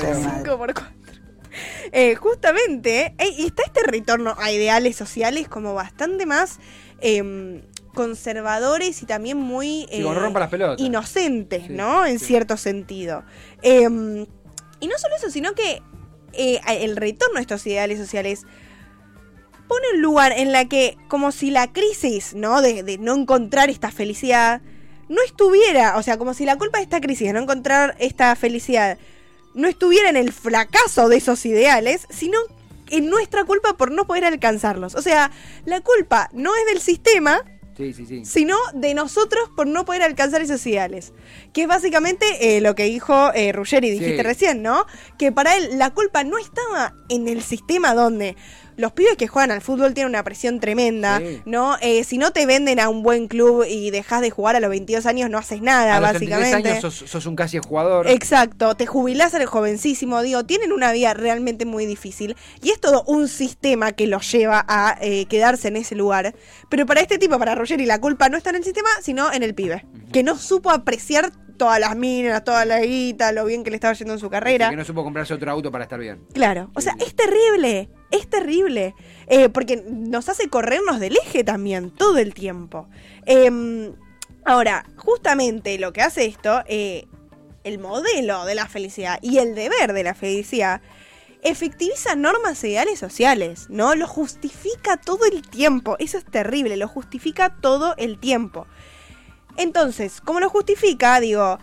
la 0.51 0.57
concha 0.57 0.73
de 0.73 0.75
pero- 0.75 0.75
mi 0.75 0.75
madre. 0.75 0.75
Cinco 0.75 0.75
por 0.75 0.75
cuatro. 0.75 1.03
Eh, 1.93 2.15
justamente, 2.15 3.15
eh, 3.19 3.29
y 3.37 3.47
está 3.47 3.63
este 3.67 3.83
retorno 3.83 4.35
a 4.39 4.51
ideales 4.53 4.97
sociales 4.97 5.49
como 5.49 5.75
bastante 5.75 6.25
más 6.25 6.59
em, 7.03 7.61
conservadores 7.95 9.03
y 9.03 9.07
también 9.07 9.37
muy 9.37 9.87
Sí, 9.91 10.03
rompa 10.03 10.41
las 10.41 10.49
pelotas. 10.49 10.81
inocentes, 10.81 11.65
Sí, 11.67 11.73
¿no? 11.73 12.07
En 12.07 12.19
sí. 12.19 12.27
cierto 12.27 12.57
sentido. 12.57 13.25
Em, 13.61 14.25
y 14.81 14.87
no 14.87 14.97
solo 14.99 15.17
eso, 15.17 15.29
sino 15.31 15.53
que 15.55 15.83
eh, 16.33 16.61
el 16.67 16.97
retorno 16.97 17.37
a 17.39 17.41
estos 17.43 17.67
ideales 17.67 17.99
sociales 17.99 18.47
pone 19.69 19.87
un 19.95 20.01
lugar 20.01 20.33
en 20.33 20.53
la 20.53 20.67
que, 20.67 20.97
como 21.09 21.33
si 21.33 21.51
la 21.51 21.73
crisis, 21.73 22.35
¿no? 22.35 22.63
De, 22.63 22.83
de 22.83 22.97
no 22.99 23.15
encontrar 23.15 23.69
esta 23.69 23.91
felicidad, 23.91 24.63
no 25.09 25.21
estuviera, 25.23 25.97
o 25.99 26.03
sea, 26.03 26.17
como 26.17 26.33
si 26.35 26.45
la 26.47 26.57
culpa 26.57 26.79
de 26.79 26.85
esta 26.85 27.01
crisis, 27.01 27.27
de 27.27 27.33
no 27.35 27.41
encontrar 27.41 27.95
esta 27.99 28.35
felicidad, 28.37 28.97
no 29.55 29.69
estuviera 29.69 30.09
en 30.09 30.17
el 30.17 30.33
fracaso 30.33 31.09
de 31.09 31.17
esos 31.17 31.45
ideales, 31.47 32.07
sino 32.11 32.39
en 32.91 33.09
nuestra 33.09 33.45
culpa 33.45 33.77
por 33.77 33.91
no 33.91 34.07
poder 34.07 34.25
alcanzarlos. 34.25 34.95
O 34.95 35.03
sea, 35.03 35.31
la 35.65 35.81
culpa 35.81 36.29
no 36.33 36.51
es 36.55 36.67
del 36.67 36.81
sistema, 36.81 37.43
Sí, 37.77 37.95
sí, 37.95 38.05
sí. 38.05 38.25
sino 38.27 38.57
de 38.75 38.93
nosotros 38.93 39.49
por 39.57 39.67
no 39.67 39.87
poder 39.87 40.03
alcanzar 40.03 40.43
esos 40.43 40.65
ideales. 40.67 41.13
Que 41.55 41.63
es 41.63 41.69
básicamente 41.69 42.57
eh, 42.57 42.61
lo 42.61 42.75
que 42.75 42.85
dijo 42.85 43.33
eh, 43.33 43.51
Ruggeri, 43.53 43.91
dijiste 43.91 44.23
recién, 44.23 44.63
¿no? 44.63 44.85
Que 45.19 45.33
para 45.33 45.57
él 45.57 45.79
la 45.79 45.91
culpa 45.91 46.23
no 46.23 46.37
estaba 46.39 46.95
en 47.09 47.29
el 47.29 47.43
sistema 47.43 47.95
donde 47.95 48.37
los 48.83 48.93
pibes 48.93 49.17
que 49.17 49.29
juegan 49.29 49.51
al 49.51 49.63
fútbol 49.63 49.95
tienen 49.95 50.11
una 50.11 50.23
presión 50.23 50.61
tremenda, 50.61 51.19
Sí. 51.19 51.41
¿no? 51.47 51.77
Eh, 51.81 52.05
si 52.05 52.19
no 52.19 52.33
te 52.33 52.45
venden 52.45 52.81
a 52.81 52.89
un 52.91 53.03
buen 53.03 53.29
club 53.29 53.65
y 53.67 53.91
dejas 53.91 54.21
de 54.21 54.31
jugar 54.31 54.57
a 54.57 54.61
los 54.61 54.69
22 54.69 55.07
años, 55.07 55.31
no 55.31 55.39
haces 55.39 55.63
nada, 55.63 55.97
a 55.97 56.01
los 56.01 56.11
33 56.11 56.39
básicamente. 56.41 56.69
años 56.71 56.81
sos, 56.95 57.09
sos 57.11 57.27
un 57.27 57.37
casi 57.37 57.59
jugador. 57.59 58.09
Exacto, 58.09 58.75
te 58.75 58.85
jubilás 58.87 59.35
al 59.35 59.47
jovencísimo, 59.47 60.21
digo, 60.21 60.45
tienen 60.45 60.73
una 60.73 60.93
vida 60.93 61.15
realmente 61.15 61.65
muy 61.65 61.87
difícil 61.87 62.37
y 62.63 62.71
es 62.71 62.81
todo 62.81 63.05
un 63.07 63.29
sistema 63.29 63.93
que 63.93 64.07
los 64.07 64.31
lleva 64.31 64.65
a 64.69 64.99
eh, 65.01 65.25
quedarse 65.27 65.69
en 65.69 65.77
ese 65.77 65.95
lugar. 65.95 66.35
Pero 66.69 66.85
para 66.85 67.01
este 67.01 67.19
tipo, 67.19 67.39
para 67.39 67.55
Roger, 67.55 67.81
y 67.81 67.87
la 67.87 68.01
culpa 68.01 68.29
no 68.29 68.37
está 68.37 68.51
en 68.51 68.57
el 68.57 68.65
sistema, 68.65 68.89
sino 69.01 69.33
en 69.33 69.43
el 69.43 69.55
pibe, 69.55 69.87
que 70.13 70.23
no 70.23 70.37
supo 70.37 70.71
apreciar 70.71 71.31
todas 71.57 71.79
las 71.79 71.95
minas, 71.95 72.43
toda 72.43 72.65
la 72.65 72.81
guita, 72.81 73.31
lo 73.31 73.45
bien 73.45 73.63
que 73.63 73.71
le 73.71 73.77
estaba 73.77 73.95
yendo 73.95 74.15
en 74.15 74.19
su 74.19 74.29
carrera. 74.29 74.71
Que 74.71 74.77
no 74.77 74.85
supo 74.85 75.05
comprarse 75.05 75.33
otro 75.35 75.51
auto 75.53 75.71
para 75.71 75.85
estar 75.85 76.01
bien. 76.01 76.25
Claro, 76.33 76.71
o 76.75 76.81
sea, 76.81 76.95
sí. 76.99 77.05
es 77.07 77.15
terrible, 77.15 77.89
es 78.13 78.29
terrible, 78.29 78.95
eh, 79.27 79.49
porque 79.49 79.83
nos 79.89 80.29
hace 80.29 80.49
corrernos 80.49 81.01
del 81.01 81.17
eje 81.17 81.43
también, 81.43 81.91
todo 81.91 82.19
el 82.19 82.35
tiempo. 82.35 82.89
Em, 83.27 83.95
ahora, 84.45 84.87
justamente 84.97 85.79
lo 85.79 85.93
que 85.93 86.03
hace 86.03 86.27
esto, 86.27 86.63
eh, 86.67 87.07
el 87.65 87.79
modelo 87.79 88.45
de 88.45 88.55
la 88.55 88.69
felicidad 88.69 89.19
y 89.23 89.39
el 89.39 89.55
deber 89.55 89.93
de 89.93 90.05
la 90.05 90.15
felicidad, 90.15 90.83
efectiviza 91.43 92.15
normas 92.15 92.63
ideales 92.63 92.99
sociales, 92.99 93.67
¿no? 93.69 93.95
Lo 93.95 94.07
justifica 94.07 94.97
todo 94.97 95.25
el 95.25 95.43
tiempo, 95.43 95.97
eso 95.99 96.19
es 96.19 96.25
terrible, 96.25 96.77
lo 96.77 96.87
justifica 96.87 97.57
todo 97.61 97.95
el 97.97 98.19
tiempo. 98.19 98.67
Entonces, 99.57 100.21
como 100.21 100.39
lo 100.39 100.49
justifica, 100.49 101.19
digo, 101.19 101.59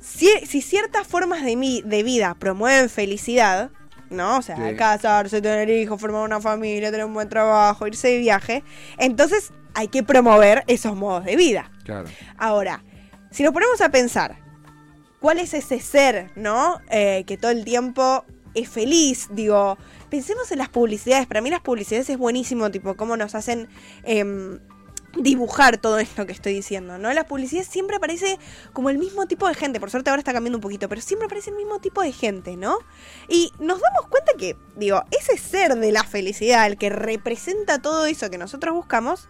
si, 0.00 0.28
si 0.46 0.60
ciertas 0.60 1.06
formas 1.06 1.42
de, 1.44 1.56
mi, 1.56 1.82
de 1.82 2.02
vida 2.02 2.34
promueven 2.38 2.90
felicidad, 2.90 3.70
¿no? 4.14 4.38
O 4.38 4.42
sea, 4.42 4.56
Sí. 4.56 4.76
casarse, 4.76 5.42
tener 5.42 5.68
hijos, 5.70 6.00
formar 6.00 6.22
una 6.22 6.40
familia, 6.40 6.90
tener 6.90 7.06
un 7.06 7.14
buen 7.14 7.28
trabajo, 7.28 7.86
irse 7.86 8.08
de 8.08 8.18
viaje, 8.18 8.64
entonces 8.98 9.52
hay 9.74 9.88
que 9.88 10.02
promover 10.02 10.64
esos 10.66 10.96
modos 10.96 11.24
de 11.24 11.36
vida. 11.36 11.70
Claro. 11.84 12.08
Ahora, 12.38 12.82
si 13.30 13.42
nos 13.42 13.52
ponemos 13.52 13.80
a 13.80 13.88
pensar, 13.90 14.36
¿cuál 15.20 15.38
es 15.38 15.52
ese 15.54 15.80
ser, 15.80 16.30
no? 16.36 16.80
Eh, 16.90 17.24
que 17.26 17.36
todo 17.36 17.50
el 17.50 17.64
tiempo 17.64 18.24
es 18.54 18.68
feliz, 18.68 19.28
digo, 19.32 19.76
pensemos 20.10 20.52
en 20.52 20.58
las 20.58 20.68
publicidades. 20.68 21.26
Para 21.26 21.40
mí 21.40 21.50
las 21.50 21.60
publicidades 21.60 22.08
es 22.08 22.16
buenísimo, 22.16 22.70
tipo, 22.70 22.94
cómo 22.96 23.16
nos 23.16 23.34
hacen 23.34 23.68
em, 24.04 24.60
dibujar 25.16 25.78
todo 25.78 25.98
esto 25.98 26.26
que 26.26 26.32
estoy 26.32 26.54
diciendo, 26.54 26.98
¿no? 26.98 27.12
Las 27.12 27.24
publicidades 27.26 27.68
siempre 27.68 27.96
aparece 27.96 28.38
como 28.72 28.90
el 28.90 28.98
mismo 28.98 29.26
tipo 29.26 29.46
de 29.48 29.54
gente, 29.54 29.80
por 29.80 29.90
suerte 29.90 30.10
ahora 30.10 30.20
está 30.20 30.32
cambiando 30.32 30.58
un 30.58 30.62
poquito, 30.62 30.88
pero 30.88 31.00
siempre 31.00 31.26
aparece 31.26 31.50
el 31.50 31.56
mismo 31.56 31.78
tipo 31.78 32.02
de 32.02 32.12
gente, 32.12 32.56
¿no? 32.56 32.78
Y 33.28 33.52
nos 33.58 33.80
damos 33.80 34.06
cuenta 34.08 34.32
que, 34.38 34.56
digo, 34.76 35.02
ese 35.10 35.36
ser 35.38 35.76
de 35.76 35.92
la 35.92 36.04
felicidad, 36.04 36.66
el 36.66 36.76
que 36.78 36.90
representa 36.90 37.80
todo 37.80 38.06
eso 38.06 38.30
que 38.30 38.38
nosotros 38.38 38.74
buscamos, 38.74 39.28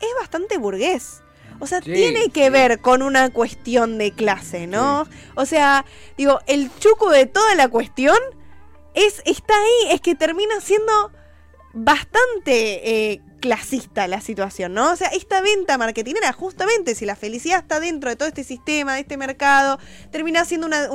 es 0.00 0.08
bastante 0.20 0.58
burgués. 0.58 1.22
O 1.60 1.66
sea, 1.66 1.82
Sí, 1.82 1.92
tiene 1.92 2.30
que 2.30 2.44
sí. 2.44 2.50
ver 2.50 2.80
con 2.80 3.02
una 3.02 3.30
cuestión 3.30 3.98
de 3.98 4.12
clase, 4.12 4.66
¿no? 4.68 5.08
O 5.34 5.44
sea, 5.44 5.84
digo, 6.16 6.38
el 6.46 6.70
chuco 6.78 7.10
de 7.10 7.26
toda 7.26 7.54
la 7.56 7.68
cuestión 7.68 8.16
es, 8.94 9.22
está 9.24 9.54
ahí, 9.54 9.92
es 9.94 10.00
que 10.00 10.14
termina 10.14 10.60
siendo 10.60 11.10
bastante 11.72 13.12
eh, 13.12 13.20
clasista 13.40 14.08
la 14.08 14.20
situación, 14.20 14.74
¿no? 14.74 14.92
O 14.92 14.96
sea, 14.96 15.08
esta 15.08 15.40
venta 15.40 15.78
marketinera, 15.78 16.32
justamente, 16.32 16.94
si 16.94 17.04
la 17.04 17.16
felicidad 17.16 17.60
está 17.60 17.80
dentro 17.80 18.10
de 18.10 18.16
todo 18.16 18.28
este 18.28 18.44
sistema, 18.44 18.94
de 18.94 19.00
este 19.00 19.16
mercado, 19.16 19.78
termina 20.10 20.44
siendo 20.44 20.66
una. 20.66 20.88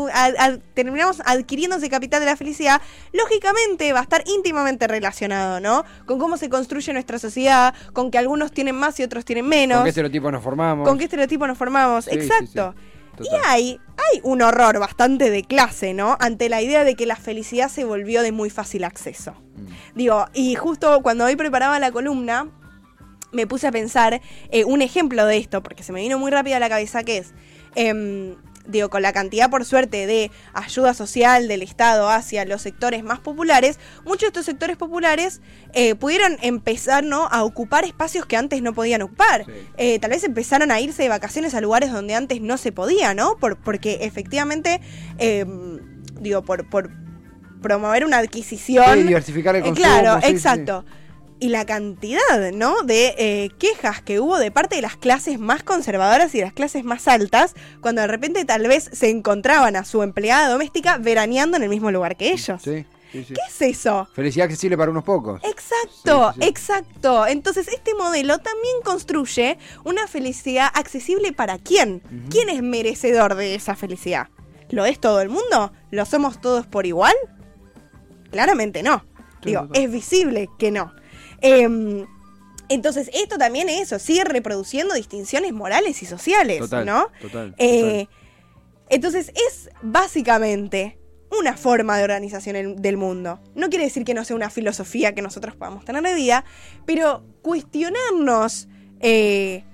terminamos 0.74 1.22
adquiriendo 1.26 1.78
ese 1.78 1.90
capital 1.90 2.20
de 2.20 2.26
la 2.26 2.36
felicidad, 2.36 2.82
lógicamente 3.14 3.94
va 3.94 4.00
a 4.00 4.04
estar 4.04 4.24
íntimamente 4.28 4.88
relacionado, 4.88 5.60
¿no? 5.60 5.86
Con 6.06 6.20
cómo 6.20 6.38
se 6.38 6.50
construye 6.50 6.92
nuestra 6.94 7.20
sociedad, 7.20 7.74
con 7.94 8.12
que 8.12 8.18
algunos 8.18 8.52
tienen 8.52 8.76
más 8.76 9.00
y 9.00 9.04
otros 9.04 9.26
tienen 9.26 9.48
menos. 9.48 9.78
¿Con 9.78 9.86
qué 9.86 9.90
estereotipo 9.90 10.32
nos 10.32 10.44
formamos? 10.44 10.88
¿Con 10.88 10.98
qué 10.98 11.06
estereotipo 11.06 11.48
nos 11.48 11.58
formamos? 11.58 12.06
Sí, 12.06 12.12
Exacto. 12.12 12.76
sí. 12.78 12.93
Total. 13.16 13.40
hay, 13.46 13.80
hay 13.98 14.22
un 14.24 14.42
horror 14.42 14.80
bastante 14.80 15.30
de 15.30 15.44
clase, 15.44 15.94
¿no? 15.94 16.18
Ante 16.20 16.50
la 16.50 16.62
idea 16.62 16.84
de 16.84 16.96
que 16.96 17.06
la 17.06 17.16
felicidad 17.16 17.70
se 17.70 17.86
volvió 17.86 18.22
de 18.22 18.32
muy 18.32 18.50
fácil 18.50 18.84
acceso. 18.84 19.34
Mm. 19.34 19.96
Digo, 19.96 20.26
y 20.34 20.56
justo 20.56 21.02
cuando 21.04 21.26
hoy 21.26 21.36
preparaba 21.36 21.80
la 21.80 21.92
columna, 21.92 22.50
me 23.34 23.48
puse 23.48 23.68
a 23.68 23.72
pensar 23.72 24.22
eh, 24.52 24.64
un 24.64 24.82
ejemplo 24.82 25.26
de 25.26 25.38
esto, 25.38 25.62
porque 25.62 25.84
se 25.84 25.92
me 25.92 26.02
vino 26.02 26.18
muy 26.18 26.32
rápido 26.32 26.56
a 26.56 26.60
la 26.60 26.70
cabeza, 26.70 27.04
que 27.04 27.18
es, 27.18 27.34
em, 27.76 28.36
digo, 28.66 28.90
con 28.90 29.02
la 29.02 29.12
cantidad, 29.12 29.50
por 29.50 29.66
suerte, 29.66 30.08
de 30.08 30.32
ayuda 30.54 30.94
social 30.94 31.48
del 31.48 31.62
Estado 31.62 32.10
hacia 32.10 32.46
los 32.46 32.62
sectores 32.62 33.04
más 33.04 33.20
populares, 33.20 33.78
muchos 34.06 34.22
de 34.22 34.28
estos 34.28 34.46
sectores 34.46 34.78
populares 34.78 35.42
eh, 35.74 35.96
pudieron 35.96 36.38
empezar, 36.42 37.04
¿no?, 37.04 37.28
a 37.30 37.44
ocupar 37.44 37.84
espacios 37.84 38.26
que 38.26 38.38
antes 38.38 38.62
no 38.62 38.74
podían 38.74 39.02
ocupar. 39.02 39.46
Sí. 39.46 39.52
Eh, 39.78 40.00
tal 40.00 40.12
vez 40.12 40.24
empezaron 40.24 40.72
a 40.72 40.80
irse 40.80 41.04
de 41.04 41.10
vacaciones 41.10 41.54
a 41.56 41.62
lugares 41.62 41.92
donde 41.92 42.16
antes 42.16 42.40
no 42.42 42.58
se 42.58 42.72
podía, 42.72 43.14
¿no? 43.14 43.36
Por, 43.38 43.58
porque 43.58 44.00
efectivamente, 44.02 44.80
em, 45.18 45.80
digo, 46.22 46.44
por, 46.44 46.70
por 46.70 46.90
promover 47.62 48.06
una 48.06 48.18
adquisición... 48.20 48.86
Sí, 48.98 49.04
diversificar 49.04 49.56
el 49.56 49.62
Eh, 49.64 49.66
consumo. 49.66 49.88
claro, 49.88 50.22
sí, 50.22 50.28
sí. 50.28 50.34
Y 51.44 51.50
la 51.50 51.66
cantidad, 51.66 52.54
¿no? 52.54 52.84
De 52.84 53.16
eh, 53.18 53.50
quejas 53.60 54.02
que 54.02 54.22
hubo 54.22 54.40
de 54.40 54.50
parte 54.50 54.78
de 54.78 54.82
las 54.82 54.96
clases 54.96 55.40
más 55.40 55.62
conservadoras 55.62 56.34
y 56.34 56.38
de 56.38 56.46
las 56.46 56.54
clases 56.54 56.86
más 56.86 57.06
altas, 57.10 57.54
cuando 57.82 58.00
de 58.00 58.08
repente 58.08 58.46
tal 58.46 58.66
vez 58.66 58.90
se 58.94 59.10
encontraban 59.10 59.76
a 59.76 59.84
su 59.84 60.04
empleada 60.04 60.48
doméstica 60.48 60.98
veraneando 61.00 61.58
en 61.58 61.64
el 61.64 61.70
mismo 61.70 61.92
lugar 61.92 62.16
que 62.16 62.32
ellos. 62.32 62.62
Sí, 62.62 62.86
sí, 63.12 63.26
sí. 63.26 63.34
¿Qué 63.34 63.42
es 63.46 63.62
eso? 63.62 64.08
Felicidad 64.14 64.46
accesible 64.46 64.78
para 64.78 64.90
unos 64.90 65.04
pocos. 65.04 65.42
Exacto, 65.44 66.34
Sí, 66.40 66.48
exacto. 66.48 67.28
Entonces 67.28 67.68
este 67.68 67.94
modelo 67.94 68.38
también 68.38 68.76
construye 68.86 69.58
una 69.84 70.08
felicidad 70.08 70.70
accesible 70.74 71.34
para 71.34 71.58
quién. 71.58 72.02
¿Quién 72.30 72.48
es 72.48 72.64
merecedor 72.64 73.36
de 73.36 73.56
esa 73.56 73.76
felicidad? 73.76 74.30
¿Lo 74.70 74.86
es 74.86 74.98
todo 74.98 75.20
el 75.20 75.28
mundo? 75.28 75.74
¿Lo 75.92 76.06
somos 76.06 76.40
todos 76.40 76.66
por 76.68 76.86
igual? 76.86 77.16
Claramente 78.32 78.82
no. 78.82 79.04
Digo, 79.44 79.68
es 79.74 79.92
visible 79.92 80.50
que 80.58 80.72
no. 80.72 80.94
Em, 81.44 82.08
entonces 82.70 83.12
esto 83.14 83.38
también 83.38 83.70
es 83.70 83.82
eso, 83.82 84.00
sigue 84.00 84.24
reproduciendo 84.24 84.96
distinciones 84.96 85.54
morales 85.54 86.02
y 86.02 86.06
sociales, 86.06 86.60
Total, 86.60 86.86
¿no? 86.86 87.08
total, 87.22 87.54
Eh, 87.58 88.08
entonces 88.90 89.32
es 89.36 89.70
básicamente 89.82 90.98
una 91.38 91.58
forma 91.58 91.98
de 91.98 92.04
organización 92.04 92.78
del 92.78 92.98
mundo. 92.98 93.42
No 93.56 93.70
quiere 93.70 93.86
decir 93.86 94.06
que 94.06 94.14
no 94.14 94.24
sea 94.24 94.36
una 94.36 94.50
filosofía 94.50 95.14
que 95.14 95.22
nosotros 95.22 95.56
podamos 95.56 95.84
tener 95.84 96.02
de 96.04 96.14
vida, 96.14 96.46
pero 96.86 97.26
cuestionarnos 97.42 98.68
eh, 99.00 99.66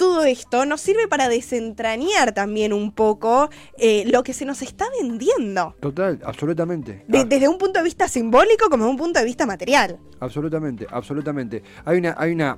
todo 0.00 0.24
esto 0.24 0.64
nos 0.64 0.80
sirve 0.80 1.08
para 1.08 1.28
desentrañar 1.28 2.32
también 2.32 2.72
un 2.72 2.90
poco 2.92 3.50
eh, 3.76 4.04
lo 4.06 4.22
que 4.22 4.32
se 4.32 4.46
nos 4.46 4.62
está 4.62 4.86
vendiendo. 4.98 5.74
Total, 5.78 6.18
absolutamente. 6.24 7.04
De- 7.06 7.18
Ah, 7.18 7.24
desde 7.24 7.48
un 7.48 7.58
punto 7.58 7.78
de 7.80 7.84
vista 7.84 8.08
simbólico 8.08 8.70
como 8.70 8.84
desde 8.84 8.90
un 8.92 8.96
punto 8.96 9.18
de 9.18 9.26
vista 9.26 9.44
material. 9.44 9.98
Absolutamente, 10.18 10.86
absolutamente. 10.90 11.62
Hay 11.84 11.98
una, 11.98 12.14
hay 12.16 12.32
una, 12.32 12.56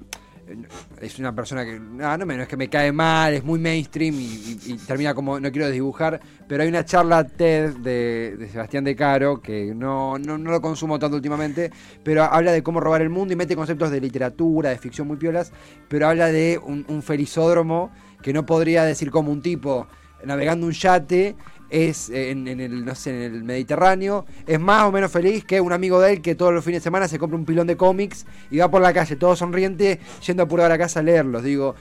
es 1.01 1.19
una 1.19 1.35
persona 1.35 1.65
que, 1.65 1.79
no, 1.79 2.17
no 2.17 2.33
es 2.33 2.49
que 2.49 2.57
me 2.57 2.69
cae 2.69 2.93
mal, 2.93 3.35
es 3.35 3.45
muy 3.45 3.59
mainstream 3.59 4.15
y, 4.19 4.77
termina 4.87 5.15
como, 5.15 5.39
no 5.41 5.51
quiero 5.51 5.67
desdibujar, 5.67 6.21
pero 6.49 6.63
hay 6.63 6.69
una 6.69 6.85
charla 6.85 7.25
TED 7.25 7.77
de, 7.77 8.37
de 8.37 8.49
Sebastián 8.49 8.85
De 8.85 8.95
Caro, 8.95 9.41
que 9.41 9.75
no, 9.75 10.19
no, 10.19 10.39
no 10.39 10.51
lo 10.51 10.61
consumo 10.61 10.99
tanto 10.99 11.17
últimamente, 11.17 11.71
pero 12.03 12.25
habla 12.25 12.53
de 12.53 12.63
cómo 12.63 12.81
robar 12.81 13.03
el 13.03 13.11
mundo 13.11 13.33
y 13.33 13.37
mete 13.37 13.57
conceptos 13.57 13.91
de 13.91 14.01
literatura, 14.01 14.71
de 14.71 14.79
ficción 14.79 15.07
muy 15.07 15.17
piolas, 15.17 15.53
pero 15.89 16.09
habla 16.09 16.27
de 16.27 16.59
un, 16.63 16.85
un 16.89 17.03
felizódromo 17.03 17.91
que 18.23 18.33
no 18.33 18.47
podría 18.47 18.85
decir 18.85 19.11
como 19.11 19.33
un 19.33 19.43
tipo 19.43 19.87
navegando 20.25 20.67
un 20.67 20.73
yate 20.73 21.37
es 21.73 22.11
eh, 22.11 22.31
en, 22.31 22.47
en 22.47 22.61
el, 22.61 22.85
no 22.85 22.95
sé, 22.95 23.11
en 23.11 23.35
el 23.35 23.45
Mediterráneo, 23.45 24.27
es 24.47 24.61
más 24.61 24.85
o 24.85 24.93
menos 24.93 25.11
feliz 25.11 25.45
que 25.45 25.61
un 25.61 25.73
amigo 25.73 26.01
de 26.01 26.13
él 26.13 26.23
que 26.23 26.35
todos 26.35 26.53
los 26.53 26.65
fines 26.65 26.83
de 26.83 26.85
semana 26.85 27.09
se 27.09 27.19
compra 27.19 27.37
un 27.39 27.45
pilón 27.45 27.67
de 27.67 27.77
cómics 27.77 28.27
y 28.51 28.59
va 28.59 28.71
por 28.71 28.83
la 28.83 28.93
calle 28.93 29.17
todo 29.17 29.35
sonriente 29.35 29.99
yendo 30.27 30.43
apurado 30.43 30.67
a 30.67 30.69
la 30.71 30.79
casa 30.79 31.01
a 31.01 31.03
leerlos. 31.03 31.43
Digo, 31.43 31.75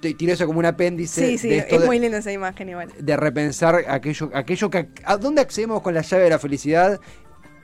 tiro 0.00 0.32
eso 0.32 0.46
como 0.46 0.58
un 0.58 0.66
apéndice 0.66 1.26
Sí, 1.28 1.38
sí, 1.38 1.48
de 1.48 1.58
esto 1.58 1.76
es 1.76 1.86
muy 1.86 1.98
linda 1.98 2.18
esa 2.18 2.32
imagen 2.32 2.68
igual. 2.70 2.90
de 2.98 3.16
repensar 3.16 3.84
aquello, 3.88 4.30
aquello 4.34 4.68
que... 4.70 4.88
¿A 5.04 5.16
dónde 5.16 5.40
accedemos 5.40 5.80
con 5.82 5.94
la 5.94 6.02
llave 6.02 6.24
de 6.24 6.30
la 6.30 6.38
felicidad? 6.38 7.00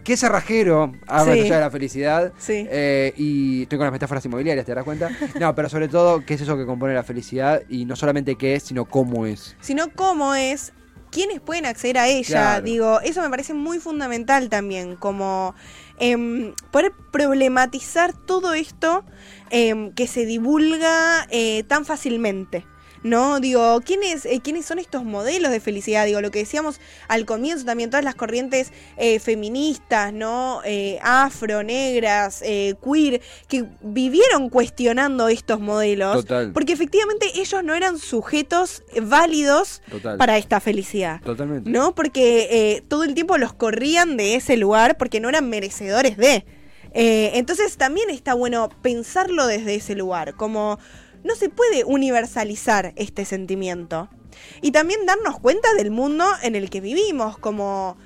¿Qué 0.05 0.17
cerrajero 0.17 0.93
abre 1.07 1.35
Sí. 1.35 1.39
la 1.41 1.45
llave 1.45 1.55
de 1.57 1.61
la 1.61 1.71
felicidad? 1.71 2.33
Sí. 2.39 2.67
Eh, 2.71 3.13
y 3.19 3.63
estoy 3.65 3.77
con 3.77 3.85
las 3.85 3.93
metáforas 3.93 4.25
inmobiliarias, 4.25 4.65
¿te 4.65 4.75
das 4.75 4.85
cuenta? 4.85 5.11
No, 5.39 5.55
pero 5.55 5.69
sobre 5.69 5.89
todo, 5.89 6.25
¿qué 6.25 6.35
es 6.35 6.41
eso 6.41 6.57
que 6.57 6.65
compone 6.65 6.95
la 6.95 7.03
felicidad? 7.03 7.63
Y 7.69 7.85
no 7.85 7.95
solamente 7.97 8.37
qué 8.37 8.55
es, 8.55 8.63
sino 8.63 8.87
cómo 8.87 9.27
es. 9.27 9.57
sino 9.61 9.89
cómo 9.95 10.35
es, 10.35 10.73
quiénes 11.11 11.41
pueden 11.41 11.67
acceder 11.67 11.99
a 11.99 12.09
ella. 12.09 12.27
Claro. 12.29 12.65
Digo, 12.65 13.01
eso 13.01 13.23
me 13.23 13.31
parece 13.31 13.55
muy 13.55 13.79
fundamental 13.79 14.49
también, 14.49 14.97
como 14.97 15.55
em, 15.99 16.55
poder 16.71 16.93
problematizar 17.11 18.13
todo 18.13 18.55
esto 18.55 19.05
em, 19.51 19.93
que 19.93 20.07
se 20.07 20.27
divulga 20.27 21.27
eh, 21.31 21.65
tan 21.65 21.85
fácilmente. 21.85 22.65
¿No? 23.03 23.41
Digo, 23.41 23.81
¿quiénes, 23.85 24.27
eh, 24.27 24.41
¿quiénes 24.43 24.67
son 24.67 24.79
estos 24.79 25.05
modelos 25.05 25.51
de 25.51 25.61
felicidad? 25.61 26.07
Digo, 26.07 26.21
lo 26.21 26.31
que 26.31 26.41
decíamos 26.41 26.81
al 27.09 27.25
comienzo 27.25 27.65
también, 27.65 27.91
todas 27.91 28.05
las 28.05 28.15
corrientes 28.15 28.73
eh, 28.97 29.19
feministas, 29.19 30.13
¿no? 30.13 30.61
Eh, 30.65 30.99
afro, 31.03 31.63
negras, 31.63 32.43
eh, 32.43 32.75
queer, 32.83 33.21
que 33.49 33.65
vivieron 33.81 34.49
cuestionando 34.51 35.29
estos 35.29 35.61
modelos. 35.61 36.17
Total. 36.17 36.53
Porque 36.53 36.73
efectivamente 36.73 37.31
ellos 37.35 37.65
no 37.65 37.75
eran 37.75 37.99
sujetos 37.99 38.83
válidos 39.03 39.83
Total. 39.91 40.19
para 40.19 40.39
esta 40.39 40.61
felicidad. 40.61 41.21
Totalmente. 41.23 41.71
¿No? 41.71 41.95
Porque 41.95 42.83
todo 42.89 43.05
el 43.05 43.15
tiempo 43.15 43.39
los 43.39 43.53
corrían 43.53 44.17
de 44.17 44.35
ese 44.35 44.57
lugar 44.57 44.97
porque 44.99 45.21
no 45.21 45.29
eran 45.29 45.49
merecedores 45.49 46.17
de. 46.17 46.45
Entonces 46.93 47.77
también 47.77 48.11
está 48.11 48.35
bueno 48.35 48.69
pensarlo 48.83 49.47
desde 49.47 49.77
ese 49.77 49.95
lugar, 49.95 50.35
como 50.35 50.79
no 51.25 51.35
se 51.35 51.49
puede 51.49 51.85
universalizar 51.85 52.93
este 52.97 53.25
sentimiento. 53.25 54.09
Y 54.63 54.73
también 54.73 55.07
darnos 55.07 55.39
cuenta 55.41 55.73
del 55.75 55.91
mundo 55.91 56.25
en 56.43 56.55
el 56.55 56.71
que 56.71 56.81
vivimos, 56.81 57.39
como 57.39 57.97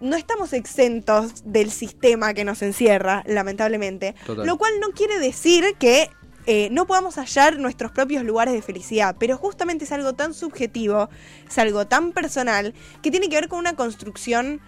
no 0.00 0.16
estamos 0.16 0.52
exentos 0.52 1.42
del 1.44 1.70
sistema 1.70 2.34
que 2.34 2.44
nos 2.44 2.62
encierra, 2.62 3.24
lamentablemente. 3.26 4.14
Total. 4.26 4.46
Lo 4.46 4.56
cual 4.58 4.72
no 4.80 4.90
quiere 4.90 5.18
decir 5.18 5.74
que 5.78 6.10
eh, 6.46 6.68
no 6.70 6.86
podamos 6.86 7.16
hallar 7.16 7.58
nuestros 7.58 7.92
propios 7.92 8.24
lugares 8.24 8.54
de 8.54 8.62
felicidad, 8.62 9.16
pero 9.18 9.36
justamente 9.36 9.84
es 9.84 9.92
algo 9.92 10.14
tan 10.14 10.32
subjetivo, 10.32 11.10
es 11.46 11.58
algo 11.58 11.86
tan 11.86 12.12
personal, 12.12 12.74
que 13.02 13.10
tiene 13.10 13.28
que 13.28 13.36
ver 13.36 13.48
con 13.48 13.58
una 13.58 13.76
construcción 13.76 14.60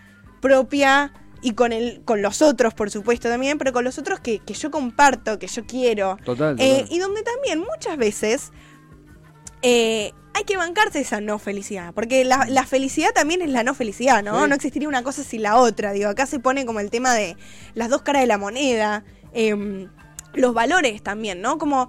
propia 0.42 1.12
y 1.42 1.52
con, 1.54 1.72
el, 1.72 2.02
con 2.04 2.22
los 2.22 2.42
otros, 2.42 2.74
por 2.74 2.90
supuesto, 2.90 3.28
también, 3.28 3.58
pero 3.58 3.72
con 3.72 3.84
los 3.84 3.98
otros 3.98 4.20
que, 4.20 4.40
que 4.40 4.54
yo 4.54 4.70
comparto, 4.70 5.38
que 5.38 5.46
yo 5.46 5.64
quiero. 5.66 6.18
Total, 6.24 6.56
Eh, 6.58 6.86
y 6.90 6.98
donde 6.98 7.22
también 7.22 7.60
muchas 7.60 7.96
veces 7.96 8.52
eh, 9.62 10.12
hay 10.34 10.44
que 10.44 10.56
bancarse 10.56 11.00
esa 11.00 11.20
no 11.20 11.38
felicidad, 11.38 11.92
porque 11.94 12.24
la, 12.24 12.46
la 12.48 12.64
felicidad 12.64 13.10
también 13.14 13.42
es 13.42 13.50
la 13.50 13.62
no 13.62 13.74
felicidad, 13.74 14.22
¿no? 14.22 14.42
Sí. 14.42 14.48
No 14.48 14.54
existiría 14.54 14.88
una 14.88 15.02
cosa 15.02 15.22
sin 15.24 15.42
la 15.42 15.56
otra, 15.56 15.92
digo, 15.92 16.08
acá 16.08 16.26
se 16.26 16.38
pone 16.38 16.64
como 16.66 16.80
el 16.80 16.90
tema 16.90 17.14
de 17.14 17.36
las 17.74 17.88
dos 17.88 18.02
caras 18.02 18.22
de 18.22 18.26
la 18.26 18.38
moneda, 18.38 19.04
em, 19.32 19.88
los 20.34 20.54
valores 20.54 21.02
también, 21.02 21.40
¿no? 21.40 21.58
Como, 21.58 21.88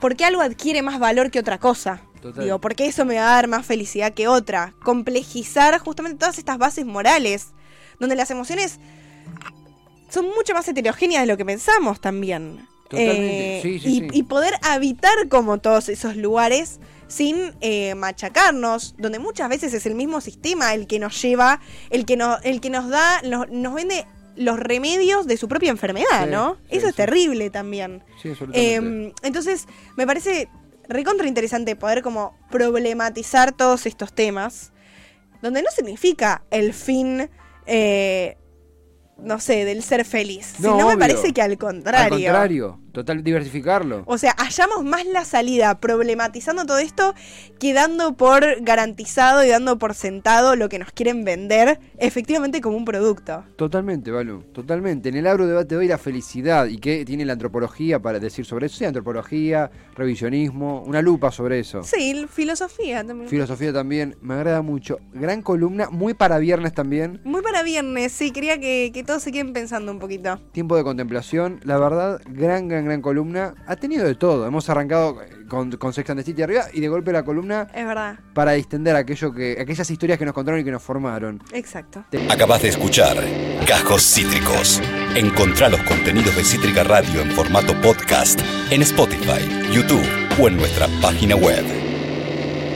¿por 0.00 0.16
qué 0.16 0.24
algo 0.24 0.40
adquiere 0.40 0.82
más 0.82 0.98
valor 0.98 1.30
que 1.30 1.40
otra 1.40 1.58
cosa? 1.58 2.02
Total. 2.20 2.44
Digo, 2.44 2.60
¿por 2.60 2.74
qué 2.76 2.86
eso 2.86 3.04
me 3.04 3.16
va 3.16 3.32
a 3.32 3.34
dar 3.34 3.48
más 3.48 3.66
felicidad 3.66 4.14
que 4.14 4.28
otra? 4.28 4.74
Complejizar 4.84 5.76
justamente 5.80 6.18
todas 6.18 6.38
estas 6.38 6.56
bases 6.56 6.86
morales, 6.86 7.48
donde 8.02 8.16
las 8.16 8.30
emociones 8.30 8.78
son 10.10 10.26
mucho 10.26 10.52
más 10.52 10.68
heterogéneas 10.68 11.22
de 11.22 11.26
lo 11.28 11.36
que 11.38 11.44
pensamos 11.44 12.00
también. 12.00 12.66
Totalmente, 12.90 13.58
Eh, 13.58 13.62
sí, 13.62 13.78
sí, 13.78 13.88
y, 13.88 14.00
sí. 14.00 14.08
y 14.12 14.22
poder 14.24 14.52
habitar 14.62 15.28
como 15.28 15.58
todos 15.58 15.88
esos 15.88 16.16
lugares 16.16 16.80
sin 17.08 17.54
eh, 17.60 17.94
machacarnos, 17.94 18.94
donde 18.98 19.18
muchas 19.18 19.48
veces 19.48 19.72
es 19.72 19.86
el 19.86 19.94
mismo 19.94 20.20
sistema 20.20 20.74
el 20.74 20.86
que 20.86 20.98
nos 20.98 21.20
lleva, 21.22 21.60
el 21.90 22.04
que, 22.04 22.16
no, 22.16 22.38
el 22.42 22.60
que 22.60 22.68
nos 22.70 22.88
da, 22.90 23.22
nos, 23.22 23.48
nos 23.48 23.74
vende 23.74 24.06
los 24.36 24.58
remedios 24.58 25.26
de 25.26 25.36
su 25.36 25.46
propia 25.48 25.70
enfermedad, 25.70 26.26
¿no? 26.26 26.56
Eso 26.70 26.88
es 26.88 26.94
terrible 26.94 27.50
también. 27.50 28.02
Sí, 28.20 28.30
absolutamente. 28.30 29.08
Eh, 29.08 29.12
entonces, 29.22 29.66
me 29.96 30.06
parece 30.06 30.48
recontra 30.88 31.28
interesante 31.28 31.76
poder 31.76 32.02
como 32.02 32.36
problematizar 32.50 33.52
todos 33.52 33.86
estos 33.86 34.12
temas, 34.14 34.72
donde 35.42 35.62
no 35.62 35.70
significa 35.74 36.42
el 36.50 36.72
fin, 36.72 37.28
eh, 37.66 38.36
no 39.22 39.40
sé, 39.40 39.64
del 39.64 39.82
ser 39.82 40.04
feliz, 40.04 40.54
No, 40.58 40.72
sino 40.72 40.76
me 40.76 40.84
obvio. 40.84 40.98
parece 40.98 41.32
que 41.32 41.42
al 41.42 41.56
contrario. 41.58 42.02
Al 42.04 42.10
contrario, 42.10 42.80
total 42.92 43.22
diversificarlo. 43.24 44.02
O 44.06 44.18
sea, 44.18 44.34
hallamos 44.38 44.84
más 44.84 45.06
la 45.06 45.24
salida 45.24 45.78
problematizando 45.80 46.66
todo 46.66 46.78
esto 46.78 47.14
que 47.58 47.72
dando 47.72 48.16
por 48.16 48.44
garantizado 48.62 49.44
y 49.44 49.48
dando 49.48 49.78
por 49.78 49.94
sentado 49.94 50.56
lo 50.56 50.68
que 50.68 50.78
nos 50.78 50.92
quieren 50.92 51.24
vender 51.24 51.78
efectivamente 51.98 52.60
como 52.60 52.76
un 52.76 52.84
producto. 52.84 53.44
Totalmente, 53.56 54.10
Balu, 54.10 54.42
totalmente. 54.52 55.08
En 55.08 55.16
el 55.16 55.26
agro 55.26 55.46
debate 55.46 55.74
de 55.74 55.76
hoy 55.76 55.88
la 55.88 55.98
felicidad 55.98 56.66
y 56.66 56.78
qué 56.78 57.04
tiene 57.04 57.24
la 57.24 57.34
antropología 57.34 58.00
para 58.00 58.18
decir 58.18 58.44
sobre 58.44 58.66
eso. 58.66 58.76
Sí, 58.78 58.84
antropología, 58.84 59.70
revisionismo, 59.94 60.82
una 60.82 61.00
lupa 61.02 61.30
sobre 61.30 61.60
eso. 61.60 61.82
Sí, 61.82 62.26
filosofía 62.28 63.04
también. 63.04 63.28
Filosofía 63.28 63.72
también, 63.72 64.16
me 64.20 64.34
agrada 64.34 64.62
mucho. 64.62 64.98
Gran 65.12 65.42
columna, 65.42 65.88
muy 65.90 66.14
para 66.14 66.38
viernes 66.38 66.74
también. 66.74 67.20
Muy 67.24 67.42
para 67.42 67.62
viernes, 67.62 68.12
sí, 68.12 68.30
quería 68.30 68.58
que, 68.58 68.90
que 68.92 69.04
todos 69.12 69.24
se 69.24 69.30
queden 69.30 69.52
pensando 69.52 69.92
un 69.92 69.98
poquito. 69.98 70.38
Tiempo 70.52 70.74
de 70.74 70.82
contemplación, 70.84 71.60
la 71.64 71.76
verdad, 71.76 72.22
gran, 72.30 72.66
gran, 72.66 72.86
gran 72.86 73.02
columna. 73.02 73.52
Ha 73.66 73.76
tenido 73.76 74.06
de 74.06 74.14
todo. 74.14 74.46
Hemos 74.46 74.70
arrancado 74.70 75.20
eh, 75.20 75.44
con, 75.48 75.70
con 75.72 75.92
Sex 75.92 76.08
and 76.08 76.20
the 76.20 76.24
City 76.24 76.40
arriba 76.40 76.64
y 76.72 76.80
de 76.80 76.88
golpe 76.88 77.12
la 77.12 77.22
columna 77.22 77.68
Es 77.74 77.84
verdad, 77.86 78.18
para 78.32 78.52
distender 78.52 78.96
aquello 78.96 79.34
que, 79.34 79.58
aquellas 79.60 79.90
historias 79.90 80.18
que 80.18 80.24
nos 80.24 80.32
contaron 80.32 80.60
y 80.60 80.64
que 80.64 80.70
nos 80.70 80.82
formaron. 80.82 81.42
exacto. 81.52 82.06
Acabas 82.30 82.62
de 82.62 82.68
escuchar 82.68 83.18
Cajos 83.66 84.02
Cítricos. 84.02 84.80
Encontrá 85.14 85.68
los 85.68 85.82
contenidos 85.82 86.34
de 86.34 86.44
Cítrica 86.44 86.82
Radio 86.82 87.20
en 87.20 87.32
formato 87.32 87.78
podcast 87.82 88.40
en 88.70 88.80
Spotify, 88.80 89.46
YouTube 89.74 90.06
o 90.40 90.48
en 90.48 90.56
nuestra 90.56 90.88
página 91.02 91.36
web. 91.36 91.91